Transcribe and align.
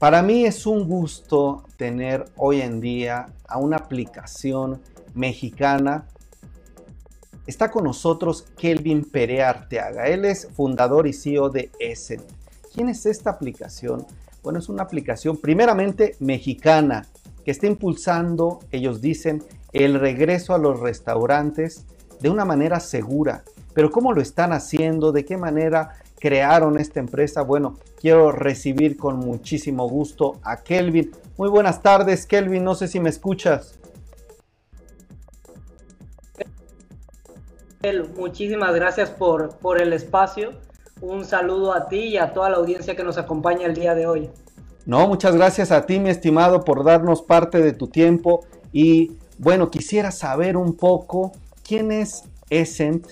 Para 0.00 0.22
mí 0.22 0.46
es 0.46 0.64
un 0.64 0.88
gusto 0.88 1.62
tener 1.76 2.24
hoy 2.38 2.62
en 2.62 2.80
día 2.80 3.34
a 3.46 3.58
una 3.58 3.76
aplicación 3.76 4.80
mexicana. 5.12 6.06
Está 7.46 7.70
con 7.70 7.84
nosotros 7.84 8.46
Kelvin 8.56 9.04
Perea 9.04 9.50
Arteaga. 9.50 10.06
Él 10.06 10.24
es 10.24 10.48
fundador 10.54 11.06
y 11.06 11.12
CEO 11.12 11.50
de 11.50 11.70
Essen. 11.78 12.22
¿Quién 12.72 12.88
es 12.88 13.04
esta 13.04 13.28
aplicación? 13.28 14.06
Bueno, 14.42 14.58
es 14.58 14.70
una 14.70 14.84
aplicación 14.84 15.36
primeramente 15.36 16.16
mexicana 16.18 17.06
que 17.44 17.50
está 17.50 17.66
impulsando, 17.66 18.60
ellos 18.70 19.02
dicen, 19.02 19.44
el 19.74 20.00
regreso 20.00 20.54
a 20.54 20.58
los 20.58 20.80
restaurantes 20.80 21.84
de 22.20 22.30
una 22.30 22.46
manera 22.46 22.80
segura. 22.80 23.44
Pero 23.74 23.90
¿cómo 23.90 24.14
lo 24.14 24.22
están 24.22 24.54
haciendo? 24.54 25.12
¿De 25.12 25.26
qué 25.26 25.36
manera 25.36 25.90
crearon 26.20 26.78
esta 26.78 27.00
empresa? 27.00 27.42
Bueno, 27.42 27.78
quiero 28.00 28.30
recibir 28.30 28.96
con 28.96 29.16
muchísimo 29.16 29.88
gusto 29.88 30.38
a 30.44 30.58
Kelvin. 30.58 31.10
Muy 31.36 31.48
buenas 31.48 31.82
tardes, 31.82 32.26
Kelvin. 32.26 32.62
No 32.62 32.74
sé 32.74 32.86
si 32.86 33.00
me 33.00 33.10
escuchas. 33.10 33.80
Muchísimas 38.16 38.74
gracias 38.74 39.10
por, 39.10 39.56
por 39.56 39.80
el 39.80 39.94
espacio. 39.94 40.52
Un 41.00 41.24
saludo 41.24 41.72
a 41.72 41.88
ti 41.88 42.00
y 42.00 42.18
a 42.18 42.34
toda 42.34 42.50
la 42.50 42.58
audiencia 42.58 42.94
que 42.94 43.02
nos 43.02 43.16
acompaña 43.16 43.66
el 43.66 43.74
día 43.74 43.94
de 43.94 44.06
hoy. 44.06 44.30
No, 44.84 45.08
muchas 45.08 45.34
gracias 45.34 45.72
a 45.72 45.86
ti, 45.86 45.98
mi 45.98 46.10
estimado, 46.10 46.62
por 46.62 46.84
darnos 46.84 47.22
parte 47.22 47.62
de 47.62 47.72
tu 47.72 47.88
tiempo. 47.88 48.44
Y 48.70 49.12
bueno, 49.38 49.70
quisiera 49.70 50.10
saber 50.10 50.58
un 50.58 50.76
poco 50.76 51.32
quién 51.66 51.90
es 51.90 52.24
Essent, 52.50 53.06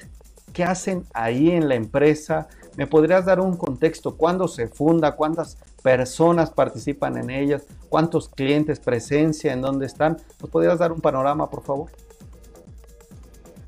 qué 0.52 0.64
hacen 0.64 1.04
ahí 1.14 1.50
en 1.50 1.68
la 1.68 1.74
empresa, 1.74 2.48
¿Me 2.78 2.86
podrías 2.86 3.24
dar 3.24 3.40
un 3.40 3.56
contexto? 3.56 4.16
¿Cuándo 4.16 4.46
se 4.46 4.68
funda? 4.68 5.16
¿Cuántas 5.16 5.58
personas 5.82 6.52
participan 6.52 7.16
en 7.16 7.28
ellas? 7.28 7.66
¿Cuántos 7.88 8.28
clientes, 8.28 8.78
presencia? 8.78 9.52
¿En 9.52 9.62
dónde 9.62 9.84
están? 9.84 10.16
¿Nos 10.40 10.48
podrías 10.48 10.78
dar 10.78 10.92
un 10.92 11.00
panorama, 11.00 11.50
por 11.50 11.64
favor? 11.64 11.90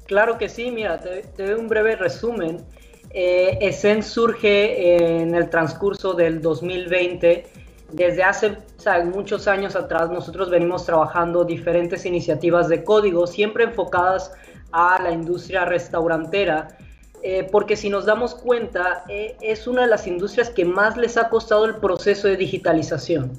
Claro 0.07 0.39
que 0.39 0.49
sí, 0.49 0.71
mira, 0.71 1.01
te, 1.01 1.25
doy 1.37 1.59
un 1.59 1.67
breve 1.67 1.97
resumen. 1.97 2.65
Eh, 3.11 3.73
surge 4.01 5.19
en 5.23 5.35
el 5.35 5.51
transcurso 5.51 6.15
del 6.15 6.41
2020. 6.41 7.47
Desde 7.91 8.23
hace 8.23 8.59
muchos 9.13 9.49
años 9.49 9.75
atrás 9.75 10.09
nosotros 10.09 10.51
venimos 10.51 10.87
trabajando 10.87 11.43
diferentes 11.45 12.07
iniciativas 12.07 12.69
de 12.69 12.85
código, 12.85 13.27
siempre 13.27 13.65
enfocadas 13.65 14.31
a 14.71 15.03
la 15.03 15.11
industria 15.11 15.65
restaurantera 15.65 16.77
eh, 17.23 17.47
porque 17.51 17.77
si 17.77 17.91
nos 17.91 18.07
damos 18.07 18.35
cuenta, 18.35 19.05
eh, 19.09 19.37
es 19.43 19.67
una 19.67 19.83
de 19.83 19.89
las 19.89 20.07
industrias 20.07 20.49
que 20.49 20.65
más 20.65 20.97
les 20.97 21.17
ha 21.19 21.29
costado 21.29 21.67
el 21.67 21.77
proceso 21.77 22.29
de 22.29 22.37
digitalización. 22.37 23.33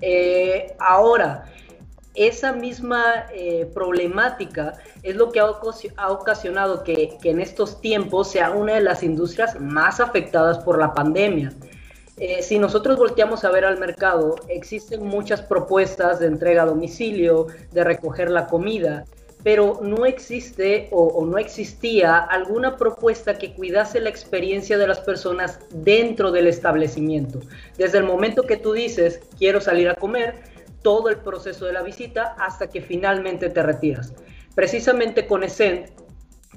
Eh, 0.00 0.76
ahora, 0.78 1.46
esa 2.14 2.52
misma 2.52 3.26
problemática 3.74 4.74
es 5.04 5.14
lo 5.14 5.30
que 5.30 5.38
ha, 5.38 5.46
ocasionado 6.08 6.82
que, 6.82 7.16
que, 7.22 7.30
en 7.30 7.40
estos 7.40 7.80
tiempos 7.80 8.32
sea 8.32 8.50
una 8.50 8.74
de 8.74 8.80
las 8.80 9.04
industrias 9.04 9.60
más 9.60 10.00
afectadas 10.00 10.58
por 10.58 10.80
la 10.80 10.94
pandemia. 10.94 11.52
si 12.40 12.58
nosotros 12.58 12.96
volteamos 12.96 13.44
a 13.44 13.50
ver 13.50 13.64
al 13.64 13.78
mercado, 13.78 14.34
existen 14.48 15.06
muchas 15.06 15.42
propuestas 15.42 16.18
de 16.18 16.26
entrega 16.26 16.62
a 16.62 16.66
domicilio, 16.66 17.46
de 17.70 17.84
recoger 17.84 18.30
la 18.30 18.48
comida, 18.48 19.04
pero 19.42 19.80
no 19.82 20.04
existe 20.04 20.88
o, 20.90 21.24
no 21.24 21.38
existía 21.38 22.18
alguna 22.18 22.76
propuesta 22.76 23.38
que 23.38 23.54
cuidase 23.54 24.00
la 24.00 24.08
experiencia 24.08 24.78
de 24.78 24.86
las 24.86 25.00
personas 25.00 25.60
dentro 25.70 26.32
del 26.32 26.46
establecimiento. 26.46 27.40
Desde 27.76 27.98
el 27.98 28.04
momento 28.04 28.42
que 28.42 28.56
tú 28.56 28.72
dices, 28.72 29.20
quiero 29.38 29.60
salir 29.60 29.88
a 29.88 29.94
comer, 29.94 30.34
todo 30.82 31.08
el 31.08 31.18
proceso 31.18 31.66
de 31.66 31.72
la 31.72 31.82
visita 31.82 32.36
hasta 32.38 32.68
que 32.68 32.80
finalmente 32.80 33.50
te 33.50 33.62
retiras. 33.62 34.14
Precisamente 34.54 35.26
con 35.26 35.42
Essent, 35.44 35.90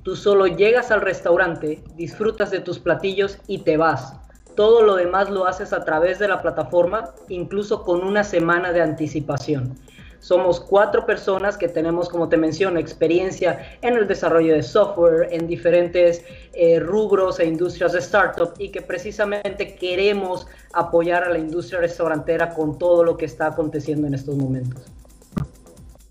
tú 0.03 0.15
solo 0.15 0.47
llegas 0.47 0.91
al 0.91 1.01
restaurante, 1.01 1.83
disfrutas 1.95 2.51
de 2.51 2.59
tus 2.59 2.79
platillos 2.79 3.37
y 3.47 3.59
te 3.59 3.77
vas. 3.77 4.15
Todo 4.55 4.81
lo 4.81 4.95
demás 4.95 5.29
lo 5.29 5.47
haces 5.47 5.71
a 5.71 5.85
través 5.85 6.19
de 6.19 6.27
la 6.27 6.41
plataforma, 6.41 7.13
incluso 7.29 7.83
con 7.83 8.03
una 8.03 8.23
semana 8.23 8.73
de 8.73 8.81
anticipación. 8.81 9.77
Somos 10.21 10.59
cuatro 10.59 11.07
personas 11.07 11.57
que 11.57 11.67
tenemos, 11.67 12.07
como 12.07 12.29
te 12.29 12.37
menciono, 12.37 12.79
experiencia 12.79 13.77
en 13.81 13.95
el 13.95 14.07
desarrollo 14.07 14.53
de 14.53 14.61
software, 14.61 15.27
en 15.31 15.47
diferentes 15.47 16.23
eh, 16.53 16.79
rubros 16.79 17.39
e 17.39 17.45
industrias 17.45 17.93
de 17.93 17.99
startup 17.99 18.53
y 18.59 18.69
que 18.69 18.83
precisamente 18.83 19.75
queremos 19.75 20.45
apoyar 20.73 21.23
a 21.23 21.29
la 21.29 21.39
industria 21.39 21.79
restaurantera 21.79 22.53
con 22.53 22.77
todo 22.77 23.03
lo 23.03 23.17
que 23.17 23.25
está 23.25 23.47
aconteciendo 23.47 24.05
en 24.05 24.13
estos 24.13 24.35
momentos. 24.35 24.85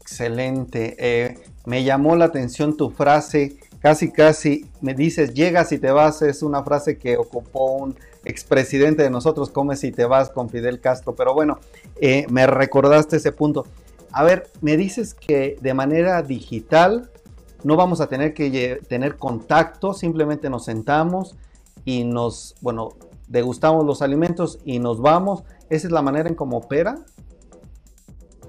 Excelente. 0.01 0.97
Eh, 0.99 1.39
me 1.65 1.85
llamó 1.85 2.17
la 2.17 2.25
atención 2.25 2.77
tu 2.77 2.91
frase, 2.91 3.59
casi 3.79 4.11
casi 4.11 4.67
me 4.81 4.93
dices, 4.93 5.35
llegas 5.35 5.71
y 5.71 5.79
te 5.79 5.93
vas, 5.93 6.21
es 6.23 6.43
una 6.43 6.65
frase 6.65 6.99
que 6.99 7.17
ocupó 7.17 7.77
un 7.77 7.97
expresidente 8.25 9.05
de 9.05 9.11
nosotros, 9.11 9.51
come 9.51 9.77
si 9.77 9.93
te 9.93 10.05
vas 10.05 10.31
con 10.31 10.51
Fidel 10.51 10.81
Castro, 10.81 11.15
pero 11.15 11.33
bueno, 11.33 11.61
eh, 12.01 12.27
me 12.29 12.49
recordaste 12.49 13.17
ese 13.19 13.31
punto. 13.31 13.67
A 14.13 14.25
ver, 14.25 14.51
me 14.61 14.77
dices 14.77 15.15
que 15.15 15.57
de 15.61 15.75
manera 15.75 16.23
digital 16.23 17.11
no 17.63 17.77
vamos 17.77 18.01
a 18.01 18.09
tener 18.09 18.35
que 18.35 18.81
tener 18.89 19.17
contacto, 19.17 19.95
simplemente 19.95 20.51
nos 20.51 20.65
sentamos 20.65 21.37
y 21.85 22.05
nos, 22.05 22.55
bueno, 22.61 22.91
degustamos 23.29 23.85
los 23.85 24.03
alimentos 24.03 24.59
y 24.65 24.79
nos 24.79 25.01
vamos. 25.01 25.45
¿Esa 25.69 25.87
es 25.87 25.93
la 25.93 26.03
manera 26.03 26.29
en 26.29 26.35
cómo 26.35 26.59
opera? 26.59 26.97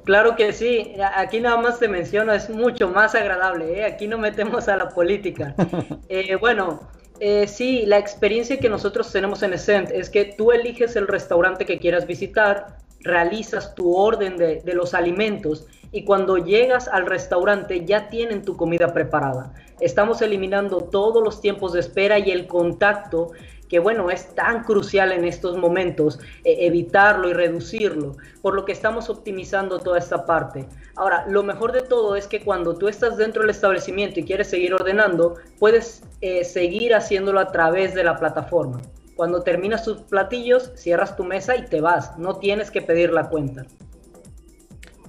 Claro 0.04 0.36
que 0.36 0.52
sí, 0.52 0.96
aquí 1.16 1.40
nada 1.40 1.58
más 1.58 1.80
te 1.80 1.88
menciono, 1.88 2.34
es 2.34 2.50
mucho 2.50 2.90
más 2.90 3.14
agradable, 3.14 3.80
¿eh? 3.80 3.86
aquí 3.86 4.08
no 4.08 4.18
metemos 4.18 4.68
a 4.68 4.78
la 4.78 4.90
política. 4.90 5.56
Eh, 6.10 6.36
bueno, 6.36 6.82
eh, 7.20 7.48
sí, 7.48 7.86
la 7.86 7.98
experiencia 7.98 8.60
que 8.60 8.68
nosotros 8.68 9.12
tenemos 9.12 9.44
en 9.44 9.54
Essent 9.54 9.92
es 9.92 10.10
que 10.10 10.26
tú 10.26 10.52
eliges 10.52 10.96
el 10.96 11.08
restaurante 11.08 11.66
que 11.66 11.80
quieras 11.80 12.06
visitar, 12.06 12.78
realizas 13.04 13.76
tu 13.76 13.96
orden 13.96 14.38
de, 14.38 14.62
los 14.74 14.94
alimentos 14.94 15.68
y 15.92 16.06
cuando 16.06 16.38
llegas 16.38 16.88
al 16.88 17.06
restaurante 17.06 17.86
ya 17.86 18.10
tienen 18.10 18.44
tu 18.44 18.56
comida 18.56 18.94
preparada. 18.94 19.54
Estamos 19.80 20.22
eliminando 20.22 20.82
todos 20.82 21.24
los 21.24 21.42
tiempos 21.42 21.74
de 21.74 21.82
espera 21.82 22.20
y 22.20 22.32
el 22.32 22.48
contacto 22.48 23.32
que 23.68 23.80
bueno, 23.80 24.10
es 24.12 24.36
tan 24.36 24.66
crucial 24.66 25.14
en 25.14 25.24
estos 25.24 25.56
momentos 25.56 26.20
eh, 26.44 26.58
evitarlo 26.60 27.30
y 27.30 27.34
reducirlo, 27.34 28.18
por 28.42 28.54
lo 28.54 28.66
que 28.66 28.74
estamos 28.74 29.10
optimizando 29.10 29.80
toda 29.80 29.98
esta 29.98 30.26
parte. 30.26 30.68
Ahora, 30.98 31.26
lo 31.30 31.42
mejor 31.42 31.72
de 31.72 31.82
todo 31.82 32.18
es 32.18 32.28
que 32.28 32.42
cuando 32.42 32.76
tú 32.76 32.90
estás 32.90 33.16
dentro 33.16 33.44
del 33.44 33.50
establecimiento 33.50 34.20
y 34.20 34.26
quieres 34.26 34.50
seguir 34.50 34.74
ordenando, 34.74 35.36
puedes 35.58 36.04
eh, 36.20 36.44
seguir 36.44 36.94
haciéndolo 36.94 37.40
a 37.40 37.48
través 37.54 37.94
de 37.94 38.04
la 38.04 38.18
plataforma. 38.18 38.82
Cuando 39.16 39.44
terminas 39.44 39.84
tus 39.84 40.02
platillos, 40.02 40.72
cierras 40.76 41.16
tu 41.16 41.24
mesa 41.24 41.56
y 41.56 41.66
te 41.66 41.82
vas. 41.82 42.18
No 42.18 42.38
tienes 42.38 42.72
que 42.72 42.82
pedir 42.82 43.12
la 43.12 43.30
cuenta. 43.30 43.66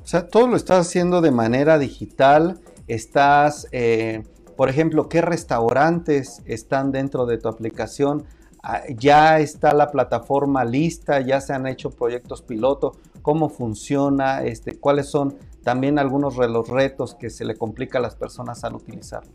O 0.02 0.06
sea, 0.06 0.26
todo 0.26 0.48
lo 0.48 0.56
estás 0.56 0.86
haciendo 0.86 1.20
de 1.20 1.30
manera 1.30 1.78
digital. 1.78 2.60
Estás, 2.88 3.68
eh, 3.72 4.24
por 4.56 4.68
ejemplo, 4.68 5.08
¿qué 5.08 5.22
restaurantes 5.22 6.42
están 6.44 6.90
dentro 6.92 7.24
de 7.24 7.38
tu 7.38 7.48
aplicación? 7.48 8.24
Ah, 8.62 8.82
¿Ya 8.96 9.38
está 9.38 9.72
la 9.72 9.90
plataforma 9.90 10.64
lista? 10.64 11.20
¿Ya 11.20 11.40
se 11.40 11.52
han 11.52 11.66
hecho 11.66 11.90
proyectos 11.90 12.42
piloto? 12.42 12.92
¿Cómo 13.22 13.48
funciona? 13.48 14.42
Este, 14.42 14.78
¿Cuáles 14.78 15.08
son 15.08 15.36
también 15.62 15.98
algunos 15.98 16.36
de 16.36 16.48
los 16.48 16.68
retos 16.68 17.14
que 17.14 17.30
se 17.30 17.44
le 17.44 17.56
complica 17.56 17.98
a 17.98 18.02
las 18.02 18.16
personas 18.16 18.64
al 18.64 18.74
utilizarlo? 18.74 19.32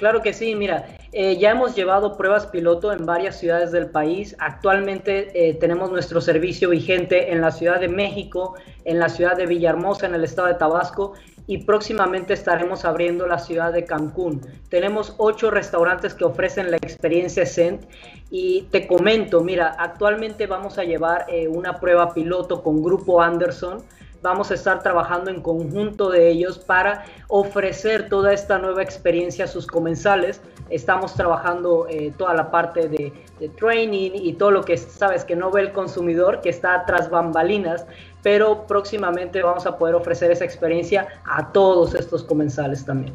Claro 0.00 0.22
que 0.22 0.32
sí, 0.32 0.54
mira, 0.54 0.86
eh, 1.12 1.36
ya 1.36 1.50
hemos 1.50 1.76
llevado 1.76 2.16
pruebas 2.16 2.46
piloto 2.46 2.90
en 2.90 3.04
varias 3.04 3.38
ciudades 3.38 3.70
del 3.70 3.90
país. 3.90 4.34
Actualmente 4.38 5.28
eh, 5.34 5.52
tenemos 5.52 5.90
nuestro 5.90 6.22
servicio 6.22 6.70
vigente 6.70 7.30
en 7.30 7.42
la 7.42 7.50
Ciudad 7.50 7.78
de 7.78 7.88
México, 7.88 8.54
en 8.86 8.98
la 8.98 9.10
ciudad 9.10 9.36
de 9.36 9.44
Villahermosa, 9.44 10.06
en 10.06 10.14
el 10.14 10.24
estado 10.24 10.48
de 10.48 10.54
Tabasco 10.54 11.12
y 11.46 11.58
próximamente 11.64 12.32
estaremos 12.32 12.86
abriendo 12.86 13.26
la 13.26 13.38
ciudad 13.38 13.74
de 13.74 13.84
Cancún. 13.84 14.40
Tenemos 14.70 15.16
ocho 15.18 15.50
restaurantes 15.50 16.14
que 16.14 16.24
ofrecen 16.24 16.70
la 16.70 16.78
experiencia 16.78 17.44
Cent 17.44 17.82
y 18.30 18.62
te 18.70 18.86
comento, 18.86 19.42
mira, 19.42 19.76
actualmente 19.78 20.46
vamos 20.46 20.78
a 20.78 20.84
llevar 20.84 21.26
eh, 21.28 21.46
una 21.46 21.78
prueba 21.78 22.14
piloto 22.14 22.62
con 22.62 22.82
Grupo 22.82 23.20
Anderson 23.20 23.82
vamos 24.22 24.50
a 24.50 24.54
estar 24.54 24.82
trabajando 24.82 25.30
en 25.30 25.40
conjunto 25.40 26.10
de 26.10 26.28
ellos 26.28 26.58
para 26.58 27.04
ofrecer 27.28 28.08
toda 28.08 28.32
esta 28.32 28.58
nueva 28.58 28.82
experiencia 28.82 29.44
a 29.44 29.48
sus 29.48 29.66
comensales. 29.66 30.40
Estamos 30.68 31.14
trabajando 31.14 31.86
eh, 31.88 32.12
toda 32.16 32.34
la 32.34 32.50
parte 32.50 32.88
de, 32.88 33.12
training 33.58 34.10
y 34.14 34.34
todo 34.34 34.50
lo 34.50 34.62
que 34.62 34.76
sabes 34.76 35.24
que 35.24 35.34
no 35.34 35.50
ve 35.50 35.62
el 35.62 35.72
consumidor, 35.72 36.42
que 36.42 36.50
está 36.50 36.84
tras 36.84 37.08
bambalinas, 37.08 37.86
pero 38.22 38.66
próximamente 38.66 39.42
vamos 39.42 39.64
a 39.64 39.78
poder 39.78 39.94
ofrecer 39.94 40.30
esa 40.30 40.44
experiencia 40.44 41.08
a 41.24 41.50
todos 41.50 41.94
estos 41.94 42.22
comensales 42.22 42.84
también. 42.84 43.14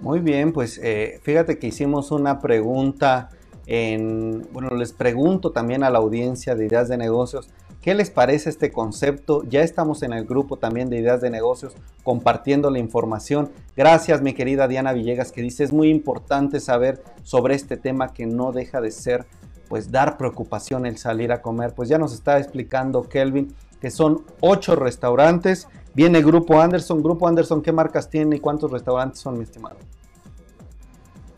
Muy 0.00 0.20
bien, 0.20 0.52
pues 0.52 0.80
eh, 0.82 1.20
fíjate 1.22 1.58
que 1.58 1.66
hicimos 1.66 2.10
una 2.10 2.40
pregunta 2.40 3.28
en, 3.66 4.48
bueno, 4.50 4.70
les 4.70 4.92
pregunto 4.92 5.52
también 5.52 5.84
a 5.84 5.90
la 5.90 5.98
audiencia 5.98 6.54
de 6.54 6.66
ideas 6.66 6.88
de 6.88 6.96
negocios, 6.96 7.50
¿Qué 7.82 7.96
les 7.96 8.10
parece 8.10 8.48
este 8.48 8.70
concepto? 8.70 9.42
Ya 9.48 9.62
estamos 9.62 10.04
en 10.04 10.12
el 10.12 10.24
grupo 10.24 10.56
también 10.56 10.88
de 10.88 10.98
ideas 10.98 11.20
de 11.20 11.30
negocios 11.30 11.74
compartiendo 12.04 12.70
la 12.70 12.78
información. 12.78 13.50
Gracias 13.76 14.22
mi 14.22 14.34
querida 14.34 14.68
Diana 14.68 14.92
Villegas 14.92 15.32
que 15.32 15.42
dice 15.42 15.64
es 15.64 15.72
muy 15.72 15.88
importante 15.90 16.60
saber 16.60 17.02
sobre 17.24 17.56
este 17.56 17.76
tema 17.76 18.14
que 18.14 18.24
no 18.24 18.52
deja 18.52 18.80
de 18.80 18.92
ser 18.92 19.26
pues 19.68 19.90
dar 19.90 20.16
preocupación 20.16 20.86
el 20.86 20.96
salir 20.96 21.32
a 21.32 21.42
comer. 21.42 21.74
Pues 21.74 21.88
ya 21.88 21.98
nos 21.98 22.14
está 22.14 22.38
explicando 22.38 23.08
Kelvin 23.08 23.52
que 23.80 23.90
son 23.90 24.22
ocho 24.38 24.76
restaurantes. 24.76 25.66
Viene 25.92 26.22
Grupo 26.22 26.60
Anderson. 26.60 27.02
Grupo 27.02 27.26
Anderson, 27.26 27.62
¿qué 27.62 27.72
marcas 27.72 28.08
tiene 28.08 28.36
y 28.36 28.38
cuántos 28.38 28.70
restaurantes 28.70 29.18
son, 29.18 29.36
mi 29.36 29.42
estimado? 29.42 29.74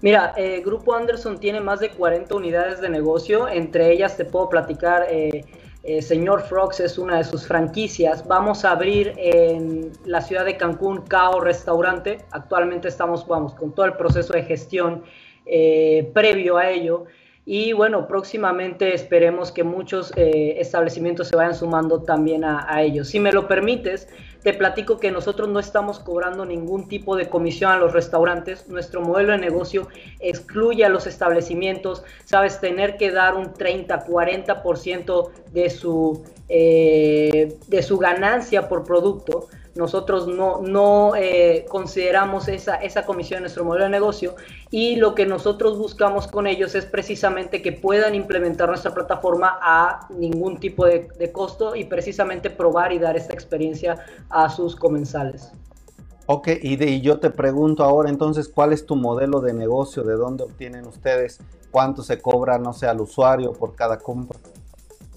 Mira, 0.03 0.35
eh, 0.37 0.61
Grupo 0.63 0.93
Anderson 0.93 1.41
tiene 1.41 1.63
más 1.63 1.81
de 1.81 1.89
40 1.89 2.35
unidades 2.35 2.83
de 2.83 2.91
negocio. 2.91 3.49
Entre 3.49 3.91
ellas 3.91 4.19
te 4.19 4.27
puedo 4.27 4.51
platicar... 4.51 5.07
Eh, 5.09 5.47
eh, 5.87 6.01
Señor 6.01 6.43
Frogs 6.43 6.81
es 6.81 6.97
una 6.97 7.19
de 7.19 7.25
sus 7.25 7.47
franquicias. 7.47 8.27
Vamos 8.27 8.65
a 8.65 8.71
abrir 8.71 9.13
en 9.19 9.93
la 10.07 10.23
ciudad 10.23 10.47
de 10.47 10.57
Cancún 10.57 11.03
Cao 11.03 11.41
Restaurante. 11.41 12.25
Actualmente 12.31 12.89
estamos, 12.89 13.27
vamos, 13.27 13.55
con 13.55 13.75
todo 13.75 13.85
el 13.85 13.93
proceso 13.93 14.33
de 14.33 14.45
gestión 14.45 15.05
eh, 15.45 16.11
previo 16.15 16.57
a 16.57 16.71
ello. 16.71 17.05
Y 17.47 17.75
bueno, 17.75 18.07
próximamente 18.09 18.95
esperemos 18.95 19.53
que 19.53 19.65
muchos 19.65 20.13
eh, 20.17 20.57
establecimientos 20.61 21.29
se 21.29 21.37
vayan 21.37 21.55
sumando 21.55 22.01
también 22.03 22.43
a, 22.43 22.83
ellos. 22.83 23.09
Si 23.09 23.21
me 23.21 23.33
lo 23.33 23.47
permites, 23.47 24.09
te 24.43 24.55
platico 24.55 24.99
que 24.99 25.11
nosotros 25.11 25.51
no 25.51 25.61
estamos 25.61 25.99
cobrando 25.99 26.47
ningún 26.47 26.89
tipo 26.89 27.17
de 27.17 27.29
comisión 27.29 27.71
a 27.71 27.77
los 27.77 27.93
restaurantes. 27.93 28.67
Nuestro 28.69 29.03
modelo 29.03 29.33
de 29.33 29.39
negocio 29.39 29.89
excluye 30.21 30.87
a 30.87 30.89
los 30.89 31.07
establecimientos. 31.07 32.03
Sabes, 32.25 32.61
tener 32.61 32.97
que 32.97 33.11
dar 33.11 33.35
un 33.35 33.53
30, 33.53 34.07
40% 34.07 35.31
de 35.53 35.73
eh, 36.49 37.59
de 37.67 37.83
su 37.83 37.99
ganancia 37.99 38.69
por 38.69 38.85
producto 38.85 39.49
nosotros 39.75 40.29
no, 40.29 40.61
no 40.61 41.17
eh, 41.17 41.67
consideramos 41.69 42.49
esa, 42.49 42.77
esa 42.77 43.05
comisión 43.05 43.39
en 43.39 43.43
nuestro 43.43 43.65
modelo 43.65 43.85
de 43.85 43.91
negocio 43.91 44.37
y 44.71 44.97
lo 44.97 45.15
que 45.15 45.27
nosotros 45.27 45.79
buscamos 45.79 46.29
con 46.29 46.47
ellos 46.47 46.75
es 46.75 46.87
precisamente 46.87 47.61
que 47.61 47.73
puedan 47.73 48.15
implementar 48.15 48.69
nuestra 48.69 48.95
plataforma 48.95 49.59
a 49.61 50.07
ningún 50.11 50.59
tipo 50.59 50.87
de, 50.87 51.09
costo 51.33 51.75
y 51.75 51.85
precisamente 51.85 52.51
probar 52.51 52.93
y 52.93 52.99
dar 52.99 53.17
esta 53.17 53.33
experiencia 53.33 53.97
a 54.31 54.49
sus 54.49 54.77
comensales. 54.77 55.51
Ok, 56.27 56.49
y, 56.63 56.83
y 56.83 57.01
yo 57.01 57.19
te 57.19 57.31
pregunto 57.31 57.83
ahora 57.83 58.11
entonces, 58.11 58.49
¿cuál 58.49 58.73
es 58.73 58.87
tu 58.87 58.95
modelo 58.95 59.41
de 59.41 59.53
negocio? 59.53 60.05
¿De 60.05 60.15
dónde 60.15 60.45
obtienen 60.45 60.87
ustedes? 60.87 61.41
¿Cuánto 61.71 62.03
se 62.03 62.21
cobra, 62.21 62.59
no 62.59 62.73
sé, 62.73 62.87
al 62.87 63.01
usuario 63.01 63.53
por 63.53 63.75
cada 63.75 63.99
compra? 63.99 64.39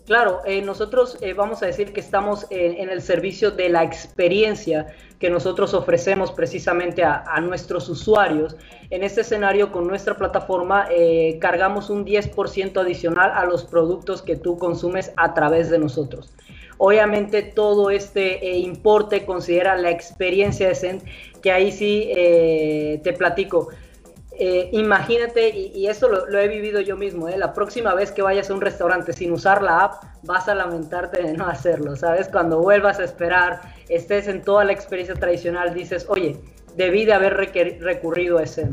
Claro, 0.07 0.39
eh, 0.45 0.61
nosotros 0.61 1.17
eh, 1.19 1.33
vamos 1.33 1.61
a 1.61 1.65
decir 1.65 1.91
que 1.91 1.99
estamos 1.99 2.47
en, 2.49 2.89
el 2.89 3.01
servicio 3.01 3.51
de 3.51 3.67
la 3.67 3.83
experiencia 3.83 4.87
que 5.19 5.29
nosotros 5.29 5.73
ofrecemos 5.73 6.31
precisamente 6.31 7.03
a, 7.03 7.41
nuestros 7.41 7.89
usuarios. 7.89 8.55
En 8.89 9.03
este 9.03 9.19
escenario, 9.19 9.69
con 9.69 9.85
nuestra 9.85 10.15
plataforma, 10.15 10.87
eh, 10.89 11.37
cargamos 11.41 11.89
un 11.89 12.05
10% 12.05 12.79
adicional 12.79 13.31
a 13.35 13.43
los 13.43 13.65
productos 13.65 14.21
que 14.21 14.37
tú 14.37 14.57
consumes 14.57 15.11
a 15.17 15.33
través 15.33 15.69
de 15.69 15.77
nosotros. 15.77 16.31
Obviamente 16.77 17.41
todo 17.41 17.89
este 17.89 18.59
importe 18.59 19.25
considera 19.25 19.75
la 19.75 19.91
experiencia 19.91 20.69
de 20.69 20.75
Send, 20.75 21.03
que 21.41 21.51
ahí 21.51 21.69
sí 21.73 22.09
te 23.03 23.13
platico. 23.13 23.69
Eh, 24.39 24.69
imagínate, 24.73 25.49
y, 25.49 25.87
esto 25.87 26.07
lo, 26.09 26.37
he 26.37 26.47
vivido 26.47 26.79
yo 26.79 26.95
mismo, 26.95 27.27
¿eh? 27.27 27.39
la 27.39 27.53
próxima 27.53 27.95
vez 27.95 28.11
que 28.11 28.21
vayas 28.21 28.51
a 28.51 28.53
un 28.53 28.61
restaurante 28.61 29.11
sin 29.11 29.31
usar 29.31 29.63
la 29.63 29.85
app, 29.85 30.03
vas 30.21 30.47
a 30.47 30.53
lamentarte 30.53 31.23
de 31.23 31.33
no 31.33 31.47
hacerlo, 31.47 31.95
¿sabes? 31.95 32.27
Cuando 32.27 32.59
vuelvas 32.59 32.99
a 32.99 33.03
esperar, 33.03 33.61
estés 33.89 34.27
en 34.27 34.43
toda 34.43 34.63
la 34.63 34.73
experiencia 34.73 35.15
tradicional, 35.15 35.73
dices, 35.73 36.05
oye, 36.07 36.39
debí 36.75 37.03
de 37.03 37.13
haber 37.13 37.35
recurrido 37.35 38.37
a 38.37 38.43
ese. 38.43 38.69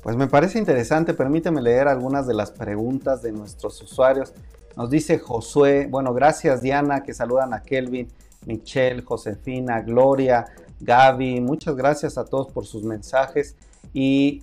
Pues 0.00 0.14
me 0.14 0.28
parece 0.28 0.60
interesante, 0.60 1.12
permíteme 1.12 1.60
leer 1.60 1.88
algunas 1.88 2.28
de 2.28 2.34
las 2.34 2.52
preguntas 2.52 3.20
de 3.20 3.32
nuestros 3.32 3.82
usuarios. 3.82 4.32
Nos 4.76 4.90
dice 4.90 5.18
Josué, 5.18 5.88
bueno, 5.90 6.14
gracias 6.14 6.62
Diana, 6.62 7.02
que 7.02 7.14
saludan 7.14 7.52
a 7.52 7.64
Kelvin, 7.64 8.06
Michelle, 8.46 9.02
Josefina, 9.02 9.80
Gloria, 9.80 10.44
Gaby, 10.78 11.40
muchas 11.40 11.74
gracias 11.74 12.16
a 12.16 12.24
todos 12.24 12.46
por 12.46 12.64
sus 12.64 12.84
mensajes 12.84 13.56
y 13.92 14.42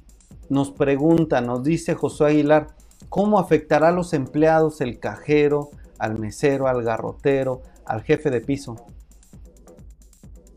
nos 0.50 0.72
pregunta, 0.72 1.42
nos 1.42 1.64
dice 1.64 1.96
Josué 1.96 2.32
Aguilar, 2.32 2.68
¿cómo 3.10 3.40
afectará 3.40 3.90
a 3.90 3.92
los 3.92 4.14
empleados 4.14 4.82
el 4.82 5.00
cajero, 5.00 5.70
al 5.98 6.18
mesero, 6.18 6.68
al 6.68 6.84
garrotero, 6.84 7.62
al 7.86 8.04
jefe 8.04 8.30
de 8.30 8.42
piso? 8.42 8.76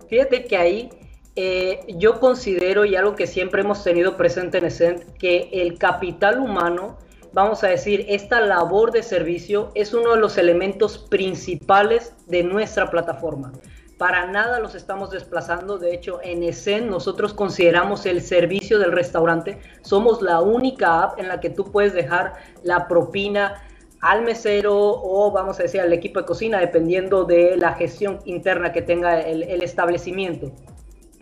Fíjate 0.08 0.44
que 0.44 0.56
ahí 0.56 0.90
eh, 1.34 1.80
yo 1.96 2.20
considero, 2.20 2.84
y 2.84 2.96
algo 2.96 3.14
que 3.14 3.26
siempre 3.26 3.62
hemos 3.62 3.82
tenido 3.82 4.16
presente 4.16 4.58
en 4.58 4.66
ESENT, 4.66 5.16
que 5.18 5.48
el 5.52 5.78
capital 5.78 6.40
humano, 6.40 6.98
vamos 7.32 7.64
a 7.64 7.68
decir, 7.68 8.04
esta 8.08 8.40
labor 8.40 8.92
de 8.92 9.02
servicio 9.02 9.70
es 9.74 9.94
uno 9.94 10.14
de 10.14 10.20
los 10.20 10.36
elementos 10.36 10.98
principales 10.98 12.14
de 12.26 12.42
nuestra 12.42 12.90
plataforma. 12.90 13.52
Para 14.02 14.26
nada 14.26 14.58
los 14.58 14.74
estamos 14.74 15.10
desplazando. 15.10 15.78
De 15.78 15.94
hecho, 15.94 16.18
en 16.24 16.42
ESEN 16.42 16.90
nosotros 16.90 17.32
consideramos 17.32 18.04
el 18.04 18.20
servicio 18.20 18.80
del 18.80 18.90
restaurante. 18.90 19.60
Somos 19.82 20.20
la 20.20 20.40
única 20.40 21.04
app 21.04 21.20
en 21.20 21.28
la 21.28 21.38
que 21.38 21.50
tú 21.50 21.70
puedes 21.70 21.92
dejar 21.92 22.32
la 22.64 22.88
propina 22.88 23.62
al 24.00 24.22
mesero 24.22 24.74
o 24.76 25.30
vamos 25.30 25.60
a 25.60 25.62
decir 25.62 25.80
al 25.80 25.92
equipo 25.92 26.18
de 26.18 26.26
cocina, 26.26 26.58
dependiendo 26.58 27.22
de 27.22 27.56
la 27.56 27.74
gestión 27.74 28.18
interna 28.24 28.72
que 28.72 28.82
tenga 28.82 29.20
el, 29.20 29.44
el 29.44 29.62
establecimiento. 29.62 30.50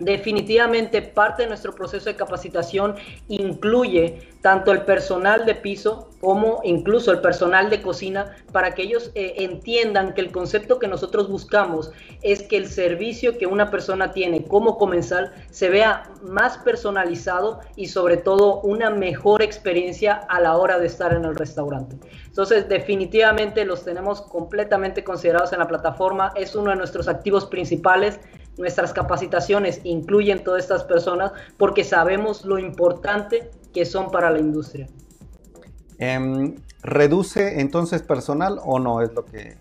Definitivamente 0.00 1.02
parte 1.02 1.42
de 1.42 1.48
nuestro 1.48 1.74
proceso 1.74 2.06
de 2.06 2.16
capacitación 2.16 2.96
incluye 3.28 4.30
tanto 4.40 4.72
el 4.72 4.82
personal 4.86 5.44
de 5.44 5.54
piso 5.54 6.08
como 6.22 6.60
incluso 6.64 7.12
el 7.12 7.20
personal 7.20 7.68
de 7.68 7.82
cocina 7.82 8.34
para 8.50 8.74
que 8.74 8.82
ellos 8.82 9.10
eh, 9.14 9.34
entiendan 9.38 10.14
que 10.14 10.22
el 10.22 10.32
concepto 10.32 10.78
que 10.78 10.88
nosotros 10.88 11.28
buscamos 11.28 11.92
es 12.22 12.42
que 12.42 12.56
el 12.56 12.66
servicio 12.66 13.36
que 13.36 13.46
una 13.46 13.70
persona 13.70 14.12
tiene 14.12 14.44
como 14.44 14.78
comensal 14.78 15.32
se 15.50 15.68
vea 15.68 16.10
más 16.22 16.56
personalizado 16.56 17.60
y 17.76 17.88
sobre 17.88 18.16
todo 18.16 18.62
una 18.62 18.88
mejor 18.88 19.42
experiencia 19.42 20.14
a 20.14 20.40
la 20.40 20.56
hora 20.56 20.78
de 20.78 20.86
estar 20.86 21.12
en 21.12 21.26
el 21.26 21.36
restaurante. 21.36 21.96
Entonces 22.26 22.68
definitivamente 22.70 23.66
los 23.66 23.84
tenemos 23.84 24.22
completamente 24.22 25.04
considerados 25.04 25.52
en 25.52 25.58
la 25.58 25.68
plataforma, 25.68 26.32
es 26.36 26.54
uno 26.54 26.70
de 26.70 26.76
nuestros 26.76 27.06
activos 27.06 27.44
principales 27.44 28.18
Nuestras 28.56 28.92
capacitaciones 28.92 29.80
incluyen 29.84 30.44
todas 30.44 30.62
estas 30.62 30.84
personas 30.84 31.32
porque 31.56 31.84
sabemos 31.84 32.44
lo 32.44 32.58
importante 32.58 33.50
que 33.72 33.84
son 33.84 34.10
para 34.10 34.30
la 34.30 34.38
industria. 34.38 34.88
Em, 35.98 36.56
¿Reduce 36.82 37.60
entonces 37.60 38.02
personal 38.02 38.58
o 38.64 38.78
no? 38.78 39.02
Es 39.02 39.12
lo 39.12 39.24
que 39.24 39.56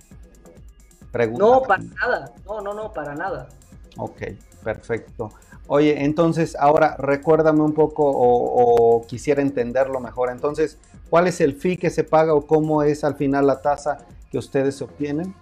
pregunto. 1.12 1.46
No, 1.46 1.62
para 1.62 1.84
nada. 1.84 2.34
No, 2.46 2.62
no, 2.62 2.74
no, 2.74 2.94
para 2.94 3.14
nada. 3.14 3.50
Ok, 3.98 4.22
perfecto. 4.64 5.32
Oye, 5.68 6.04
entonces 6.04 6.56
ahora 6.56 6.96
recuérdame 6.98 7.62
un 7.62 7.74
poco 7.74 8.04
o, 8.10 8.96
o, 8.96 9.06
quisiera 9.06 9.42
entenderlo 9.42 10.00
mejor. 10.00 10.32
Entonces, 10.32 10.80
¿cuál 11.10 11.28
es 11.28 11.42
el 11.42 11.56
fee 11.56 11.78
que 11.78 11.90
se 11.90 12.04
paga 12.04 12.34
o 12.34 12.48
cómo 12.48 12.84
es 12.84 13.04
al 13.04 13.16
final 13.16 13.46
la 13.46 13.62
tasa 13.62 14.00
que 14.32 14.38
ustedes 14.38 14.82
obtienen? 14.82 15.36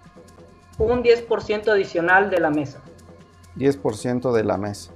Un 0.78 1.02
10% 1.02 1.68
adicional 1.68 2.28
de 2.28 2.40
la 2.40 2.50
mesa. 2.50 2.80
10% 3.58 4.32
de 4.32 4.44
la 4.44 4.56
mesa. 4.56 4.92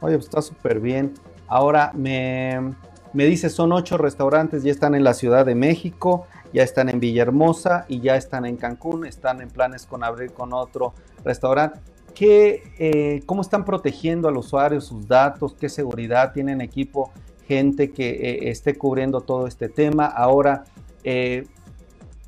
Oye, 0.00 0.16
pues 0.16 0.26
está 0.26 0.42
súper 0.42 0.80
bien. 0.80 1.14
Ahora 1.46 1.92
me, 1.94 2.74
me 3.12 3.26
dice, 3.26 3.50
son 3.50 3.72
ocho 3.72 3.96
restaurantes, 3.96 4.62
ya 4.62 4.70
están 4.70 4.94
en 4.94 5.04
la 5.04 5.14
Ciudad 5.14 5.46
de 5.46 5.54
México, 5.54 6.26
ya 6.52 6.62
están 6.62 6.88
en 6.88 7.00
Villahermosa 7.00 7.84
y 7.88 8.00
ya 8.00 8.16
están 8.16 8.46
en 8.46 8.56
Cancún, 8.56 9.06
están 9.06 9.40
en 9.40 9.48
planes 9.48 9.86
con 9.86 10.04
abrir 10.04 10.32
con 10.32 10.52
otro 10.52 10.94
restaurante. 11.24 11.80
¿Qué, 12.14 12.62
eh, 12.78 13.22
¿Cómo 13.26 13.42
están 13.42 13.64
protegiendo 13.64 14.28
al 14.28 14.36
usuario 14.36 14.80
sus 14.80 15.08
datos? 15.08 15.54
¿Qué 15.54 15.68
seguridad 15.68 16.32
tienen 16.32 16.60
equipo? 16.60 17.10
Gente 17.48 17.90
que 17.90 18.10
eh, 18.10 18.50
esté 18.50 18.76
cubriendo 18.76 19.20
todo 19.20 19.48
este 19.48 19.68
tema. 19.68 20.06
Ahora, 20.06 20.64
eh, 21.02 21.46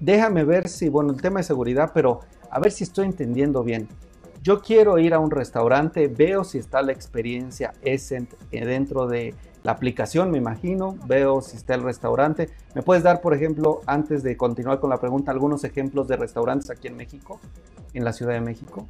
déjame 0.01 0.43
ver 0.43 0.69
si, 0.69 0.89
bueno, 0.89 1.13
el 1.13 1.23
tema 1.23 1.39
de 1.39 1.45
seguridad, 1.45 1.93
pero 1.95 2.21
a 2.51 2.59
ver 2.59 2.73
si 2.73 2.83
estoy 2.83 3.07
entendiendo 3.07 3.63
bien. 3.63 3.89
Yo 4.47 4.63
quiero 4.63 4.97
ir 5.01 5.13
a 5.13 5.19
un 5.19 5.33
restaurante, 5.33 6.07
veo 6.07 6.45
si 6.45 6.59
está 6.59 6.81
la 6.81 6.93
experiencia 6.93 7.73
eh, 7.83 7.99
dentro 8.53 9.09
de 9.09 9.35
la 9.65 9.73
aplicación, 9.73 10.31
me 10.31 10.39
imagino, 10.39 10.97
veo 11.05 11.41
si 11.41 11.57
está 11.57 11.75
el 11.75 11.83
restaurante. 11.83 12.51
¿Me 12.73 12.83
puedes 12.83 13.03
dar, 13.03 13.21
por 13.21 13.35
ejemplo, 13.35 13.81
antes 13.87 14.23
de 14.23 14.37
continuar 14.37 14.79
con 14.79 14.89
la 14.91 14.99
pregunta, 14.99 15.33
algunos 15.33 15.65
ejemplos 15.65 16.07
de 16.07 16.17
restaurantes 16.17 16.71
aquí 16.71 16.87
en 16.87 16.97
México, 16.97 17.41
en 17.93 18.05
la 18.05 18.13
Ciudad 18.13 18.35
de 18.35 18.41
México? 18.41 18.87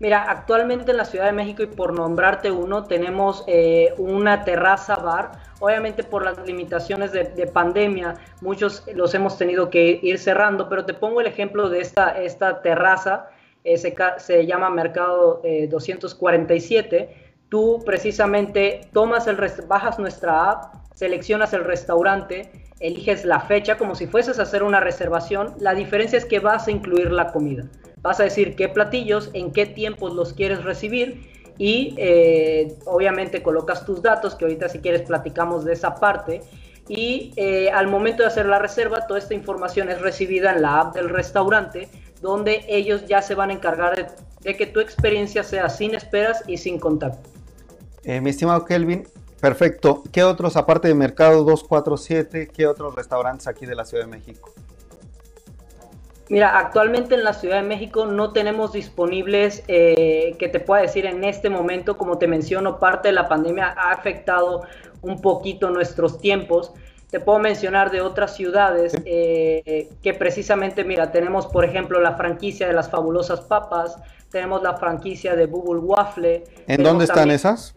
Mira, 0.00 0.28
actualmente 0.28 0.90
en 0.90 0.96
la 0.96 1.04
Ciudad 1.04 1.26
de 1.26 1.32
México 1.32 1.62
y 1.62 1.66
por 1.66 1.92
nombrarte 1.92 2.50
uno, 2.50 2.82
tenemos 2.82 3.44
eh, 3.46 3.94
una 3.96 4.42
terraza 4.42 4.96
bar. 4.96 5.38
Obviamente 5.60 6.02
por 6.02 6.24
las 6.24 6.44
limitaciones 6.44 7.12
de, 7.12 7.46
pandemia, 7.46 8.16
muchos 8.40 8.82
los 8.92 9.14
hemos 9.14 9.38
tenido 9.38 9.70
que 9.70 10.00
ir 10.02 10.18
cerrando, 10.18 10.68
pero 10.68 10.84
te 10.84 10.94
pongo 10.94 11.20
el 11.20 11.28
ejemplo 11.28 11.68
de 11.68 11.80
esta, 11.80 12.20
esta 12.20 12.60
terraza, 12.60 13.28
eh, 13.74 13.94
se, 14.18 14.46
llama 14.46 14.70
Mercado 14.70 15.42
247. 15.68 16.96
Eh, 16.96 17.28
Tú 17.48 17.82
precisamente 17.84 18.82
tomas 18.92 19.26
el 19.26 19.36
bajas 19.66 19.98
nuestra 19.98 20.50
app, 20.50 20.74
seleccionas 20.94 21.54
el 21.54 21.64
restaurante, 21.64 22.50
eliges 22.78 23.24
la 23.24 23.40
fecha 23.40 23.78
como 23.78 23.94
si 23.94 24.06
fueses 24.06 24.38
a 24.38 24.42
hacer 24.42 24.62
una 24.62 24.80
reservación. 24.80 25.54
La 25.58 25.74
diferencia 25.74 26.18
es 26.18 26.26
que 26.26 26.40
vas 26.40 26.68
a 26.68 26.70
incluir 26.70 27.10
la 27.10 27.32
comida. 27.32 27.64
Vas 28.02 28.20
a 28.20 28.24
decir 28.24 28.54
qué 28.54 28.68
platillos, 28.68 29.30
en 29.32 29.52
qué 29.52 29.64
tiempos 29.64 30.12
los 30.12 30.34
quieres 30.34 30.62
recibir 30.62 31.26
y 31.56 31.94
eh, 31.96 32.76
obviamente 32.84 33.42
colocas 33.42 33.84
tus 33.86 34.02
datos, 34.02 34.34
que 34.34 34.44
ahorita 34.44 34.68
si 34.68 34.80
quieres 34.80 35.02
platicamos 35.02 35.64
de 35.64 35.72
esa 35.72 35.94
parte. 35.94 36.42
Y 36.86 37.32
eh, 37.36 37.70
al 37.70 37.86
momento 37.88 38.22
de 38.22 38.28
hacer 38.28 38.46
la 38.46 38.58
reserva, 38.58 39.06
toda 39.06 39.18
esta 39.18 39.34
información 39.34 39.88
es 39.90 40.00
recibida 40.00 40.52
en 40.52 40.62
la 40.62 40.80
app 40.80 40.94
del 40.94 41.08
restaurante, 41.08 41.88
donde 42.20 42.64
ellos 42.68 43.06
ya 43.06 43.22
se 43.22 43.34
van 43.34 43.50
a 43.50 43.52
encargar 43.52 43.96
de, 43.96 44.06
de 44.40 44.56
que 44.56 44.66
tu 44.66 44.80
experiencia 44.80 45.42
sea 45.42 45.68
sin 45.68 45.94
esperas 45.94 46.42
y 46.46 46.56
sin 46.56 46.78
contacto. 46.78 47.28
Eh, 48.04 48.20
mi 48.20 48.30
estimado 48.30 48.64
Kelvin, 48.64 49.06
perfecto. 49.40 50.02
¿Qué 50.12 50.24
otros, 50.24 50.56
aparte 50.56 50.88
de 50.88 50.94
Mercado 50.94 51.44
247, 51.44 52.48
qué 52.48 52.66
otros 52.66 52.94
restaurantes 52.94 53.46
aquí 53.46 53.66
de 53.66 53.74
la 53.74 53.84
Ciudad 53.84 54.04
de 54.04 54.10
México? 54.10 54.52
Mira, 56.30 56.58
actualmente 56.58 57.14
en 57.14 57.24
la 57.24 57.32
Ciudad 57.32 57.56
de 57.62 57.66
México 57.66 58.04
no 58.04 58.32
tenemos 58.32 58.72
disponibles, 58.72 59.62
eh, 59.66 60.36
que 60.38 60.48
te 60.48 60.60
pueda 60.60 60.82
decir 60.82 61.06
en 61.06 61.24
este 61.24 61.48
momento, 61.48 61.96
como 61.96 62.18
te 62.18 62.26
menciono, 62.26 62.78
parte 62.78 63.08
de 63.08 63.14
la 63.14 63.28
pandemia 63.28 63.74
ha 63.76 63.92
afectado 63.92 64.62
un 65.00 65.22
poquito 65.22 65.70
nuestros 65.70 66.18
tiempos. 66.18 66.72
Te 67.10 67.20
puedo 67.20 67.38
mencionar 67.38 67.90
de 67.90 68.02
otras 68.02 68.36
ciudades 68.36 68.92
eh, 69.06 69.88
que 70.02 70.12
precisamente, 70.12 70.84
mira, 70.84 71.10
tenemos 71.10 71.46
por 71.46 71.64
ejemplo 71.64 72.00
la 72.00 72.16
franquicia 72.16 72.66
de 72.66 72.74
las 72.74 72.90
fabulosas 72.90 73.40
papas, 73.40 73.96
tenemos 74.30 74.62
la 74.62 74.76
franquicia 74.76 75.34
de 75.34 75.46
Bubble 75.46 75.80
Waffle. 75.80 76.44
¿En 76.66 76.82
dónde 76.82 77.04
están 77.04 77.30
esas? 77.30 77.74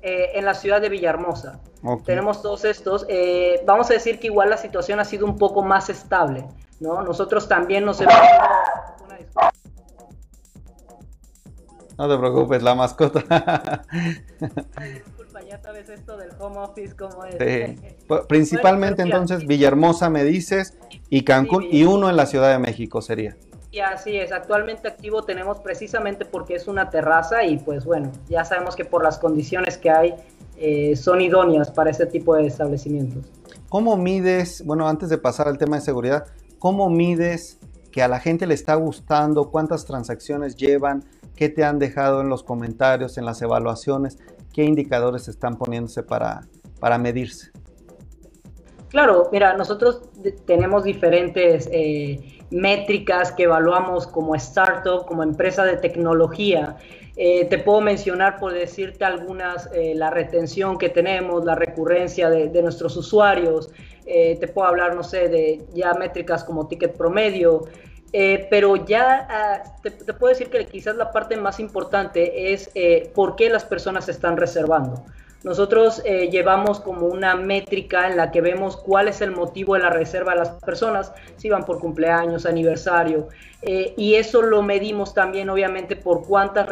Eh, 0.00 0.30
en 0.34 0.44
la 0.44 0.54
ciudad 0.54 0.80
de 0.80 0.88
Villahermosa. 0.90 1.58
Tenemos 2.04 2.40
todos 2.40 2.64
estos. 2.64 3.04
Eh, 3.08 3.62
vamos 3.66 3.90
a 3.90 3.94
decir 3.94 4.20
que 4.20 4.28
igual 4.28 4.50
la 4.50 4.56
situación 4.56 5.00
ha 5.00 5.04
sido 5.04 5.26
un 5.26 5.36
poco 5.36 5.62
más 5.62 5.90
estable, 5.90 6.46
¿no? 6.78 7.02
Nosotros 7.02 7.48
también 7.48 7.84
nos 7.84 8.00
hemos... 8.00 8.14
No 11.96 12.08
te 12.08 12.16
preocupes, 12.16 12.62
la 12.62 12.76
mascota. 12.76 13.82
ya 15.58 15.62
sabes 15.62 15.88
esto 15.88 16.16
del 16.16 16.30
home 16.38 16.58
office 16.58 16.94
como 16.94 17.24
es. 17.24 17.36
Sí. 17.38 17.94
Principalmente 18.28 19.02
entonces 19.02 19.46
Villahermosa 19.46 20.10
me 20.10 20.24
dices 20.24 20.76
y 21.10 21.24
Cancún 21.24 21.66
y 21.70 21.84
uno 21.84 22.08
en 22.08 22.16
la 22.16 22.26
Ciudad 22.26 22.50
de 22.50 22.58
México 22.58 23.02
sería. 23.02 23.36
Y 23.70 23.80
así 23.80 24.16
es, 24.16 24.32
actualmente 24.32 24.88
activo 24.88 25.22
tenemos 25.24 25.58
precisamente 25.60 26.24
porque 26.24 26.54
es 26.54 26.68
una 26.68 26.88
terraza 26.88 27.44
y 27.44 27.58
pues 27.58 27.84
bueno, 27.84 28.10
ya 28.28 28.44
sabemos 28.44 28.76
que 28.76 28.84
por 28.84 29.02
las 29.02 29.18
condiciones 29.18 29.76
que 29.76 29.90
hay 29.90 30.14
eh, 30.56 30.96
son 30.96 31.20
idóneas 31.20 31.70
para 31.70 31.90
ese 31.90 32.06
tipo 32.06 32.34
de 32.34 32.46
establecimientos. 32.46 33.26
¿Cómo 33.68 33.96
mides, 33.98 34.64
bueno, 34.64 34.88
antes 34.88 35.10
de 35.10 35.18
pasar 35.18 35.48
al 35.48 35.58
tema 35.58 35.76
de 35.76 35.82
seguridad, 35.82 36.26
cómo 36.58 36.88
mides 36.88 37.58
que 37.92 38.02
a 38.02 38.08
la 38.08 38.20
gente 38.20 38.46
le 38.46 38.54
está 38.54 38.74
gustando, 38.74 39.50
cuántas 39.50 39.84
transacciones 39.84 40.56
llevan, 40.56 41.04
qué 41.36 41.50
te 41.50 41.64
han 41.64 41.78
dejado 41.78 42.22
en 42.22 42.30
los 42.30 42.42
comentarios, 42.42 43.18
en 43.18 43.26
las 43.26 43.42
evaluaciones, 43.42 44.18
qué 44.58 44.64
indicadores 44.64 45.28
están 45.28 45.56
poniéndose 45.56 46.02
para, 46.02 46.40
para 46.80 46.98
medirse? 46.98 47.52
Claro, 48.88 49.28
mira, 49.30 49.56
nosotros 49.56 50.02
tenemos 50.46 50.82
diferentes... 50.82 51.68
Eh, 51.70 52.34
métricas 52.50 53.30
que 53.30 53.42
evaluamos 53.42 54.06
como 54.06 54.34
startup, 54.36 55.04
como 55.04 55.22
empresa 55.22 55.66
de 55.66 55.76
tecnología. 55.76 56.78
Eh, 57.18 57.44
te 57.44 57.58
puedo 57.58 57.82
mencionar, 57.82 58.38
por 58.38 58.54
decirte 58.54 59.04
algunas, 59.04 59.68
eh, 59.74 59.92
la 59.94 60.08
retención 60.08 60.78
que 60.78 60.88
tenemos, 60.88 61.44
la 61.44 61.54
recurrencia 61.54 62.30
de, 62.30 62.62
nuestros 62.62 62.96
usuarios. 62.96 63.70
Te 64.06 64.48
puedo 64.48 64.66
hablar, 64.66 64.94
no 64.94 65.02
sé, 65.02 65.28
de 65.28 65.66
ya 65.74 65.92
métricas 65.92 66.42
como 66.42 66.68
ticket 66.68 66.96
promedio. 66.96 67.66
Pero 68.12 68.76
ya 68.76 69.26
ah, 69.28 69.62
te, 69.82 69.90
te, 69.90 70.12
puedo 70.14 70.32
decir 70.32 70.48
que 70.48 70.66
quizás 70.66 70.96
la 70.96 71.12
parte 71.12 71.36
más 71.36 71.60
importante 71.60 72.52
es 72.52 72.70
por 73.14 73.36
qué 73.36 73.50
las 73.50 73.64
personas 73.64 74.08
están 74.08 74.36
reservando. 74.36 75.04
Nosotros 75.44 76.02
eh, 76.04 76.30
llevamos 76.30 76.80
como 76.80 77.06
una 77.06 77.36
métrica 77.36 78.08
en 78.08 78.16
la 78.16 78.32
que 78.32 78.40
vemos 78.40 78.76
cuál 78.76 79.06
es 79.06 79.20
el 79.20 79.30
motivo 79.30 79.74
de 79.74 79.80
la 79.80 79.90
reserva 79.90 80.32
de 80.32 80.40
las 80.40 80.48
personas, 80.48 81.12
si 81.36 81.48
van 81.48 81.64
por 81.64 81.78
cumpleaños, 81.78 82.44
aniversario, 82.44 83.28
eh, 83.62 83.94
y 83.96 84.16
eso 84.16 84.42
lo 84.42 84.62
medimos 84.62 85.14
también 85.14 85.48
obviamente 85.48 85.94
por 85.94 86.26
cuántas 86.26 86.68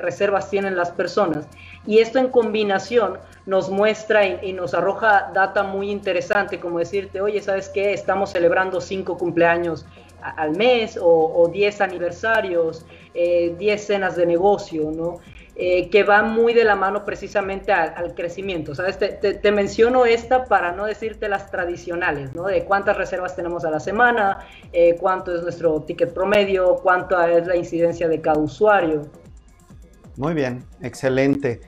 reservas 0.00 0.48
tienen 0.48 0.76
las 0.76 0.92
personas. 0.92 1.48
Y 1.84 1.98
esto 1.98 2.20
en 2.20 2.28
combinación 2.28 3.18
nos 3.44 3.70
muestra 3.70 4.24
y, 4.24 4.52
nos 4.52 4.74
arroja 4.74 5.30
data 5.34 5.64
muy 5.64 5.90
interesante, 5.90 6.60
como 6.60 6.78
decirte, 6.78 7.20
oye, 7.20 7.42
¿sabes 7.42 7.68
qué? 7.68 7.92
Estamos 7.92 8.30
celebrando 8.30 8.80
cinco 8.80 9.18
cumpleaños 9.18 9.84
al 10.30 10.56
mes 10.56 10.98
o, 11.00 11.48
diez 11.52 11.80
aniversarios, 11.80 12.86
eh, 13.14 13.54
diez 13.58 13.86
cenas 13.86 14.16
de 14.16 14.26
negocio, 14.26 14.90
¿no? 14.90 15.20
Eh, 15.58 15.88
que 15.88 16.02
va 16.02 16.22
muy 16.22 16.52
de 16.52 16.64
la 16.64 16.76
mano 16.76 17.06
precisamente 17.06 17.72
al, 17.72 18.14
crecimiento. 18.14 18.74
¿sabes? 18.74 18.98
Te, 18.98 19.52
menciono 19.52 20.04
esta 20.04 20.44
para 20.44 20.72
no 20.72 20.84
decirte 20.84 21.30
las 21.30 21.50
tradicionales, 21.50 22.34
¿no? 22.34 22.44
De 22.44 22.64
cuántas 22.66 22.98
reservas 22.98 23.34
tenemos 23.34 23.64
a 23.64 23.70
la 23.70 23.80
semana, 23.80 24.40
eh, 24.74 24.96
cuánto 25.00 25.34
es 25.34 25.42
nuestro 25.42 25.80
ticket 25.80 26.12
promedio, 26.12 26.76
cuánto 26.82 27.18
es 27.22 27.46
la 27.46 27.56
incidencia 27.56 28.06
de 28.06 28.20
cada 28.20 28.38
usuario. 28.38 29.08
Muy 30.16 30.34
bien, 30.34 30.62
excelente. 30.82 31.62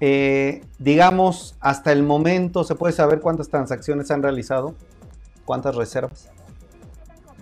Eh, 0.00 0.62
digamos, 0.78 1.56
hasta 1.60 1.90
el 1.90 2.02
momento, 2.02 2.64
¿se 2.64 2.74
puede 2.74 2.92
saber 2.92 3.20
cuántas 3.20 3.48
transacciones 3.48 4.10
han 4.10 4.22
realizado? 4.22 4.74
¿Cuántas 5.46 5.74
reservas? 5.74 6.31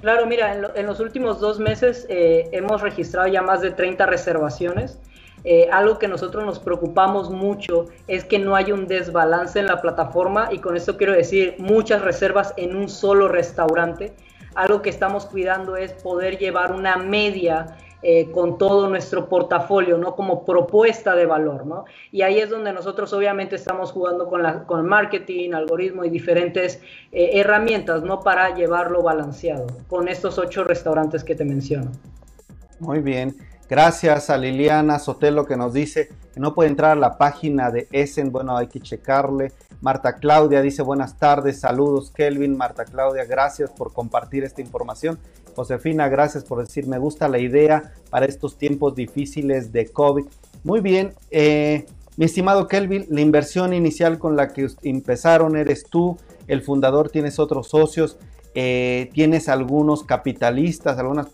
Claro, 0.00 0.26
mira, 0.26 0.54
en, 0.74 0.86
los 0.86 1.00
últimos 1.00 1.40
dos 1.40 1.58
meses 1.58 2.06
hemos 2.08 2.80
registrado 2.80 3.28
ya 3.28 3.42
más 3.42 3.60
de 3.60 3.70
30 3.70 4.06
reservaciones. 4.06 4.98
Eh, 5.44 5.68
algo 5.72 5.98
que 5.98 6.06
nosotros 6.06 6.44
nos 6.44 6.58
preocupamos 6.58 7.30
mucho 7.30 7.86
es 8.06 8.24
que 8.24 8.38
no 8.38 8.56
hay 8.56 8.72
un 8.72 8.86
desbalance 8.86 9.58
en 9.58 9.66
la 9.66 9.80
plataforma 9.80 10.50
y 10.52 10.58
con 10.58 10.76
esto 10.76 10.98
quiero 10.98 11.14
decir 11.14 11.54
muchas 11.58 12.02
reservas 12.02 12.52
en 12.56 12.76
un 12.76 12.88
solo 12.88 13.28
restaurante. 13.28 14.12
Algo 14.54 14.82
que 14.82 14.90
estamos 14.90 15.26
cuidando 15.26 15.76
es 15.76 15.92
poder 15.92 16.38
llevar 16.38 16.72
una 16.72 16.96
media 16.96 17.76
eh, 18.02 18.30
con 18.30 18.56
todo 18.56 18.88
nuestro 18.88 19.28
portafolio, 19.28 19.98
¿no? 19.98 20.16
Como 20.16 20.44
propuesta 20.44 21.14
de 21.14 21.26
valor, 21.26 21.66
¿no? 21.66 21.84
Y 22.10 22.22
ahí 22.22 22.38
es 22.38 22.48
donde 22.48 22.72
nosotros 22.72 23.12
obviamente 23.12 23.56
estamos 23.56 23.92
jugando 23.92 24.28
con, 24.28 24.42
la, 24.42 24.64
con 24.64 24.86
marketing, 24.86 25.52
algoritmo 25.52 26.04
y 26.04 26.10
diferentes 26.10 26.80
eh, 27.12 27.30
herramientas, 27.34 28.02
¿no? 28.02 28.20
Para 28.20 28.54
llevarlo 28.54 29.02
balanceado 29.02 29.66
con 29.88 30.08
estos 30.08 30.38
ocho 30.38 30.64
restaurantes 30.64 31.24
que 31.24 31.34
te 31.34 31.44
menciono. 31.44 31.90
Muy 32.78 33.00
bien. 33.00 33.36
Gracias 33.70 34.30
a 34.30 34.36
Liliana 34.36 34.98
Sotelo 34.98 35.46
que 35.46 35.56
nos 35.56 35.72
dice 35.72 36.08
que 36.34 36.40
no 36.40 36.54
puede 36.54 36.70
entrar 36.70 36.90
a 36.90 37.00
la 37.00 37.16
página 37.16 37.70
de 37.70 37.86
Essen. 37.92 38.32
Bueno, 38.32 38.56
hay 38.56 38.66
que 38.66 38.80
checarle. 38.80 39.52
Marta 39.80 40.16
Claudia 40.16 40.60
dice 40.60 40.82
buenas 40.82 41.18
tardes, 41.18 41.60
saludos 41.60 42.10
Kelvin. 42.10 42.56
Marta 42.56 42.84
Claudia, 42.84 43.24
gracias 43.26 43.70
por 43.70 43.92
compartir 43.92 44.42
esta 44.42 44.60
información. 44.60 45.20
Josefina, 45.54 46.08
gracias 46.08 46.42
por 46.42 46.58
decir 46.58 46.88
me 46.88 46.98
gusta 46.98 47.28
la 47.28 47.38
idea 47.38 47.92
para 48.10 48.26
estos 48.26 48.58
tiempos 48.58 48.96
difíciles 48.96 49.70
de 49.70 49.86
COVID. 49.86 50.24
Muy 50.64 50.80
bien, 50.80 51.14
eh, 51.30 51.86
mi 52.16 52.24
estimado 52.24 52.66
Kelvin, 52.66 53.06
la 53.08 53.20
inversión 53.20 53.72
inicial 53.72 54.18
con 54.18 54.34
la 54.34 54.48
que 54.48 54.66
empezaron 54.82 55.56
eres 55.56 55.84
tú, 55.84 56.16
el 56.48 56.62
fundador, 56.62 57.10
tienes 57.10 57.38
otros 57.38 57.68
socios. 57.68 58.18
Eh, 58.54 59.10
tienes 59.12 59.48
algunos 59.48 60.02
capitalistas, 60.02 60.98
algunos 60.98 61.28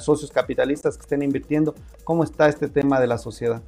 socios 0.00 0.30
capitalistas 0.30 0.96
que 0.96 1.02
estén 1.02 1.22
invirtiendo. 1.22 1.74
¿Cómo 2.04 2.24
está 2.24 2.48
este 2.48 2.68
tema 2.68 3.00
de 3.00 3.06
la 3.06 3.18
sociedad? 3.18 3.60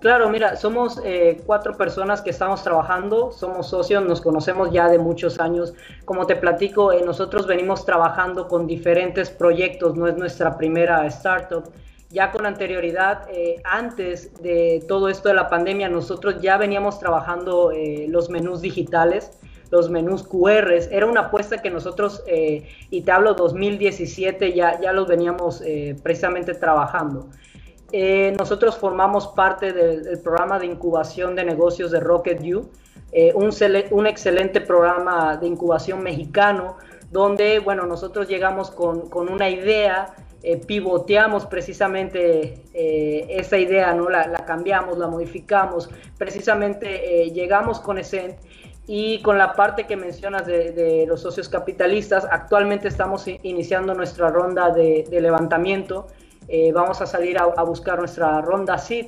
Claro, 0.00 0.30
mira, 0.30 0.56
somos 0.56 1.00
eh, 1.04 1.42
cuatro 1.44 1.76
personas 1.76 2.22
que 2.22 2.30
estamos 2.30 2.62
trabajando, 2.62 3.32
somos 3.32 3.68
socios, 3.68 4.02
nos 4.06 4.22
conocemos 4.22 4.70
ya 4.70 4.88
de 4.88 4.98
muchos 4.98 5.40
años. 5.40 5.74
Como 6.06 6.26
te 6.26 6.36
platico, 6.36 6.92
eh, 6.92 7.02
nosotros 7.04 7.46
venimos 7.46 7.84
trabajando 7.84 8.48
con 8.48 8.66
diferentes 8.66 9.30
proyectos, 9.30 9.96
no 9.96 10.06
es 10.06 10.16
nuestra 10.16 10.56
primera 10.56 11.06
startup. 11.06 11.70
Ya 12.10 12.32
con 12.32 12.44
anterioridad, 12.44 13.28
antes 13.62 14.34
de 14.42 14.84
todo 14.88 15.08
esto 15.08 15.28
de 15.28 15.34
la 15.36 15.48
pandemia, 15.48 15.88
nosotros 15.88 16.42
ya 16.42 16.56
veníamos 16.56 16.98
trabajando 16.98 17.70
los 18.08 18.28
menús 18.30 18.62
digitales 18.62 19.30
los 19.70 19.88
menús 19.88 20.22
QR. 20.22 20.72
Era 20.90 21.06
una 21.06 21.22
apuesta 21.22 21.62
que 21.62 21.70
nosotros, 21.70 22.22
eh, 22.26 22.68
y 22.90 23.02
te 23.02 23.12
hablo 23.12 23.34
2017, 23.34 24.52
ya, 24.52 24.80
ya 24.80 24.92
los 24.92 25.06
veníamos 25.06 25.62
eh, 25.62 25.96
precisamente 26.02 26.54
trabajando. 26.54 27.28
eh, 27.92 28.34
nosotros 28.38 28.76
formamos 28.76 29.28
parte 29.28 29.72
del, 29.72 30.20
programa 30.20 30.58
de 30.58 30.66
incubación 30.66 31.34
de 31.34 31.44
negocios 31.44 31.90
de 31.90 32.00
Rocket 32.00 32.40
eh, 33.12 33.32
un, 33.34 34.06
excelente 34.06 34.60
programa 34.60 35.36
de 35.36 35.46
incubación 35.48 36.00
mexicano, 36.02 36.76
donde, 37.10 37.58
bueno, 37.58 37.86
nosotros 37.86 38.28
llegamos 38.28 38.70
con, 38.70 39.08
con 39.08 39.28
una 39.28 39.48
idea, 39.50 40.14
pivoteamos 40.66 41.44
precisamente 41.44 42.62
esa 42.72 43.58
idea, 43.58 43.92
¿no? 43.92 44.08
La, 44.08 44.26
la, 44.26 44.46
cambiamos, 44.46 44.96
la 44.96 45.06
modificamos, 45.08 45.90
precisamente 46.16 47.28
llegamos 47.34 47.80
con 47.80 47.98
ese 47.98 48.38
y 48.86 49.22
con 49.22 49.38
la 49.38 49.54
parte 49.54 49.86
que 49.86 49.96
mencionas 49.96 50.46
de, 50.46 51.04
los 51.06 51.22
socios 51.22 51.48
capitalistas, 51.48 52.26
actualmente 52.30 52.88
estamos 52.88 53.26
iniciando 53.28 53.94
nuestra 53.94 54.30
ronda 54.30 54.70
de, 54.70 55.06
levantamiento. 55.10 56.06
Eh, 56.48 56.72
vamos 56.72 57.00
a 57.00 57.06
salir 57.06 57.38
a, 57.38 57.62
buscar 57.62 57.98
nuestra 57.98 58.40
ronda 58.40 58.78
SID, 58.78 59.06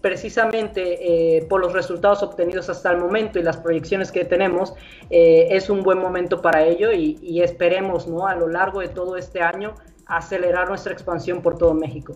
precisamente 0.00 1.36
eh, 1.36 1.44
por 1.46 1.60
los 1.60 1.72
resultados 1.72 2.22
obtenidos 2.22 2.68
hasta 2.68 2.90
el 2.90 2.98
momento 2.98 3.38
y 3.38 3.42
las 3.42 3.56
proyecciones 3.56 4.10
que 4.10 4.24
tenemos, 4.24 4.74
eh, 5.10 5.48
es 5.50 5.70
un 5.70 5.82
buen 5.82 5.98
momento 5.98 6.40
para 6.40 6.64
ello 6.64 6.92
y, 6.92 7.18
y 7.22 7.42
esperemos 7.42 8.06
¿no? 8.06 8.26
a 8.26 8.34
lo 8.34 8.48
largo 8.48 8.80
de 8.80 8.88
todo 8.88 9.16
este 9.16 9.42
año 9.42 9.74
acelerar 10.06 10.68
nuestra 10.68 10.92
expansión 10.92 11.40
por 11.40 11.56
todo 11.56 11.74
México. 11.74 12.14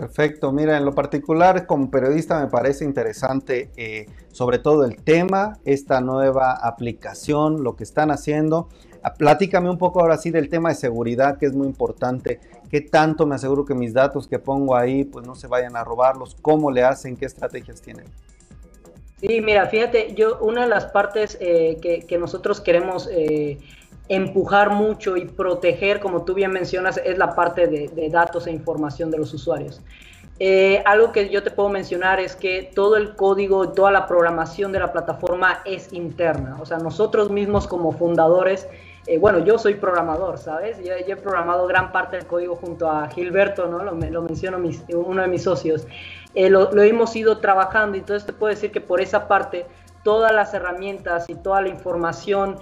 Perfecto, 0.00 0.50
mira, 0.50 0.78
en 0.78 0.86
lo 0.86 0.94
particular 0.94 1.66
como 1.66 1.90
periodista 1.90 2.40
me 2.40 2.46
parece 2.46 2.86
interesante 2.86 3.70
eh, 3.76 4.06
sobre 4.32 4.58
todo 4.58 4.86
el 4.86 4.96
tema, 4.96 5.58
esta 5.66 6.00
nueva 6.00 6.52
aplicación, 6.52 7.62
lo 7.62 7.76
que 7.76 7.84
están 7.84 8.10
haciendo. 8.10 8.70
Ah, 9.02 9.12
platícame 9.12 9.68
un 9.68 9.76
poco 9.76 10.00
ahora 10.00 10.16
sí 10.16 10.30
del 10.30 10.48
tema 10.48 10.70
de 10.70 10.76
seguridad, 10.76 11.36
que 11.36 11.44
es 11.44 11.52
muy 11.52 11.66
importante. 11.66 12.40
¿Qué 12.70 12.80
tanto 12.80 13.26
me 13.26 13.34
aseguro 13.34 13.66
que 13.66 13.74
mis 13.74 13.92
datos 13.92 14.26
que 14.26 14.38
pongo 14.38 14.74
ahí 14.74 15.04
pues 15.04 15.26
no 15.26 15.34
se 15.34 15.48
vayan 15.48 15.76
a 15.76 15.84
robarlos? 15.84 16.34
¿Cómo 16.40 16.70
le 16.70 16.82
hacen? 16.82 17.14
¿Qué 17.14 17.26
estrategias 17.26 17.82
tienen? 17.82 18.06
Sí, 19.20 19.42
mira, 19.42 19.66
fíjate, 19.66 20.14
yo 20.14 20.38
una 20.38 20.62
de 20.62 20.68
las 20.68 20.86
partes 20.86 21.36
eh, 21.42 21.76
que, 22.08 22.16
nosotros 22.16 22.62
queremos 22.62 23.06
eh, 23.12 23.58
empujar 24.10 24.70
mucho 24.70 25.16
y 25.16 25.24
proteger, 25.24 26.00
como 26.00 26.24
tú 26.24 26.34
bien 26.34 26.50
mencionas, 26.50 27.00
es 27.04 27.16
la 27.16 27.32
parte 27.36 27.68
de, 27.68 28.10
datos 28.10 28.48
e 28.48 28.50
información 28.50 29.08
de 29.08 29.18
los 29.18 29.32
usuarios. 29.32 29.80
Eh, 30.40 30.82
algo 30.84 31.12
que 31.12 31.28
yo 31.28 31.44
te 31.44 31.52
puedo 31.52 31.68
mencionar 31.68 32.18
es 32.18 32.34
que 32.34 32.72
todo 32.74 32.96
el 32.96 33.14
código, 33.14 33.68
toda 33.68 33.92
la 33.92 34.08
programación 34.08 34.72
de 34.72 34.80
la 34.80 34.90
plataforma 34.92 35.60
es 35.64 35.92
interna. 35.92 36.58
O 36.60 36.66
sea, 36.66 36.78
nosotros 36.78 37.30
mismos 37.30 37.68
como 37.68 37.92
fundadores, 37.92 38.66
eh, 39.06 39.18
bueno, 39.18 39.44
yo 39.44 39.58
soy 39.58 39.74
programador, 39.74 40.38
¿sabes? 40.38 40.78
Yo, 40.82 40.92
he 40.94 41.16
programado 41.16 41.68
gran 41.68 41.92
parte 41.92 42.16
del 42.16 42.26
código 42.26 42.56
junto 42.56 42.90
a 42.90 43.08
Gilberto, 43.10 43.66
¿no? 43.68 43.84
Lo, 43.84 43.92
lo 43.92 44.22
menciono 44.22 44.58
uno 44.92 45.22
de 45.22 45.28
mis 45.28 45.42
socios. 45.44 45.86
Eh, 46.34 46.50
lo, 46.50 46.72
lo 46.72 46.82
hemos 46.82 47.14
ido 47.14 47.38
trabajando, 47.38 47.96
entonces 47.96 48.26
te 48.26 48.32
puedo 48.32 48.52
decir 48.52 48.72
que 48.72 48.80
por 48.80 49.00
esa 49.00 49.28
parte 49.28 49.66
todas 50.02 50.32
las 50.32 50.52
herramientas 50.52 51.28
y 51.28 51.36
toda 51.36 51.62
la 51.62 51.68
información 51.68 52.56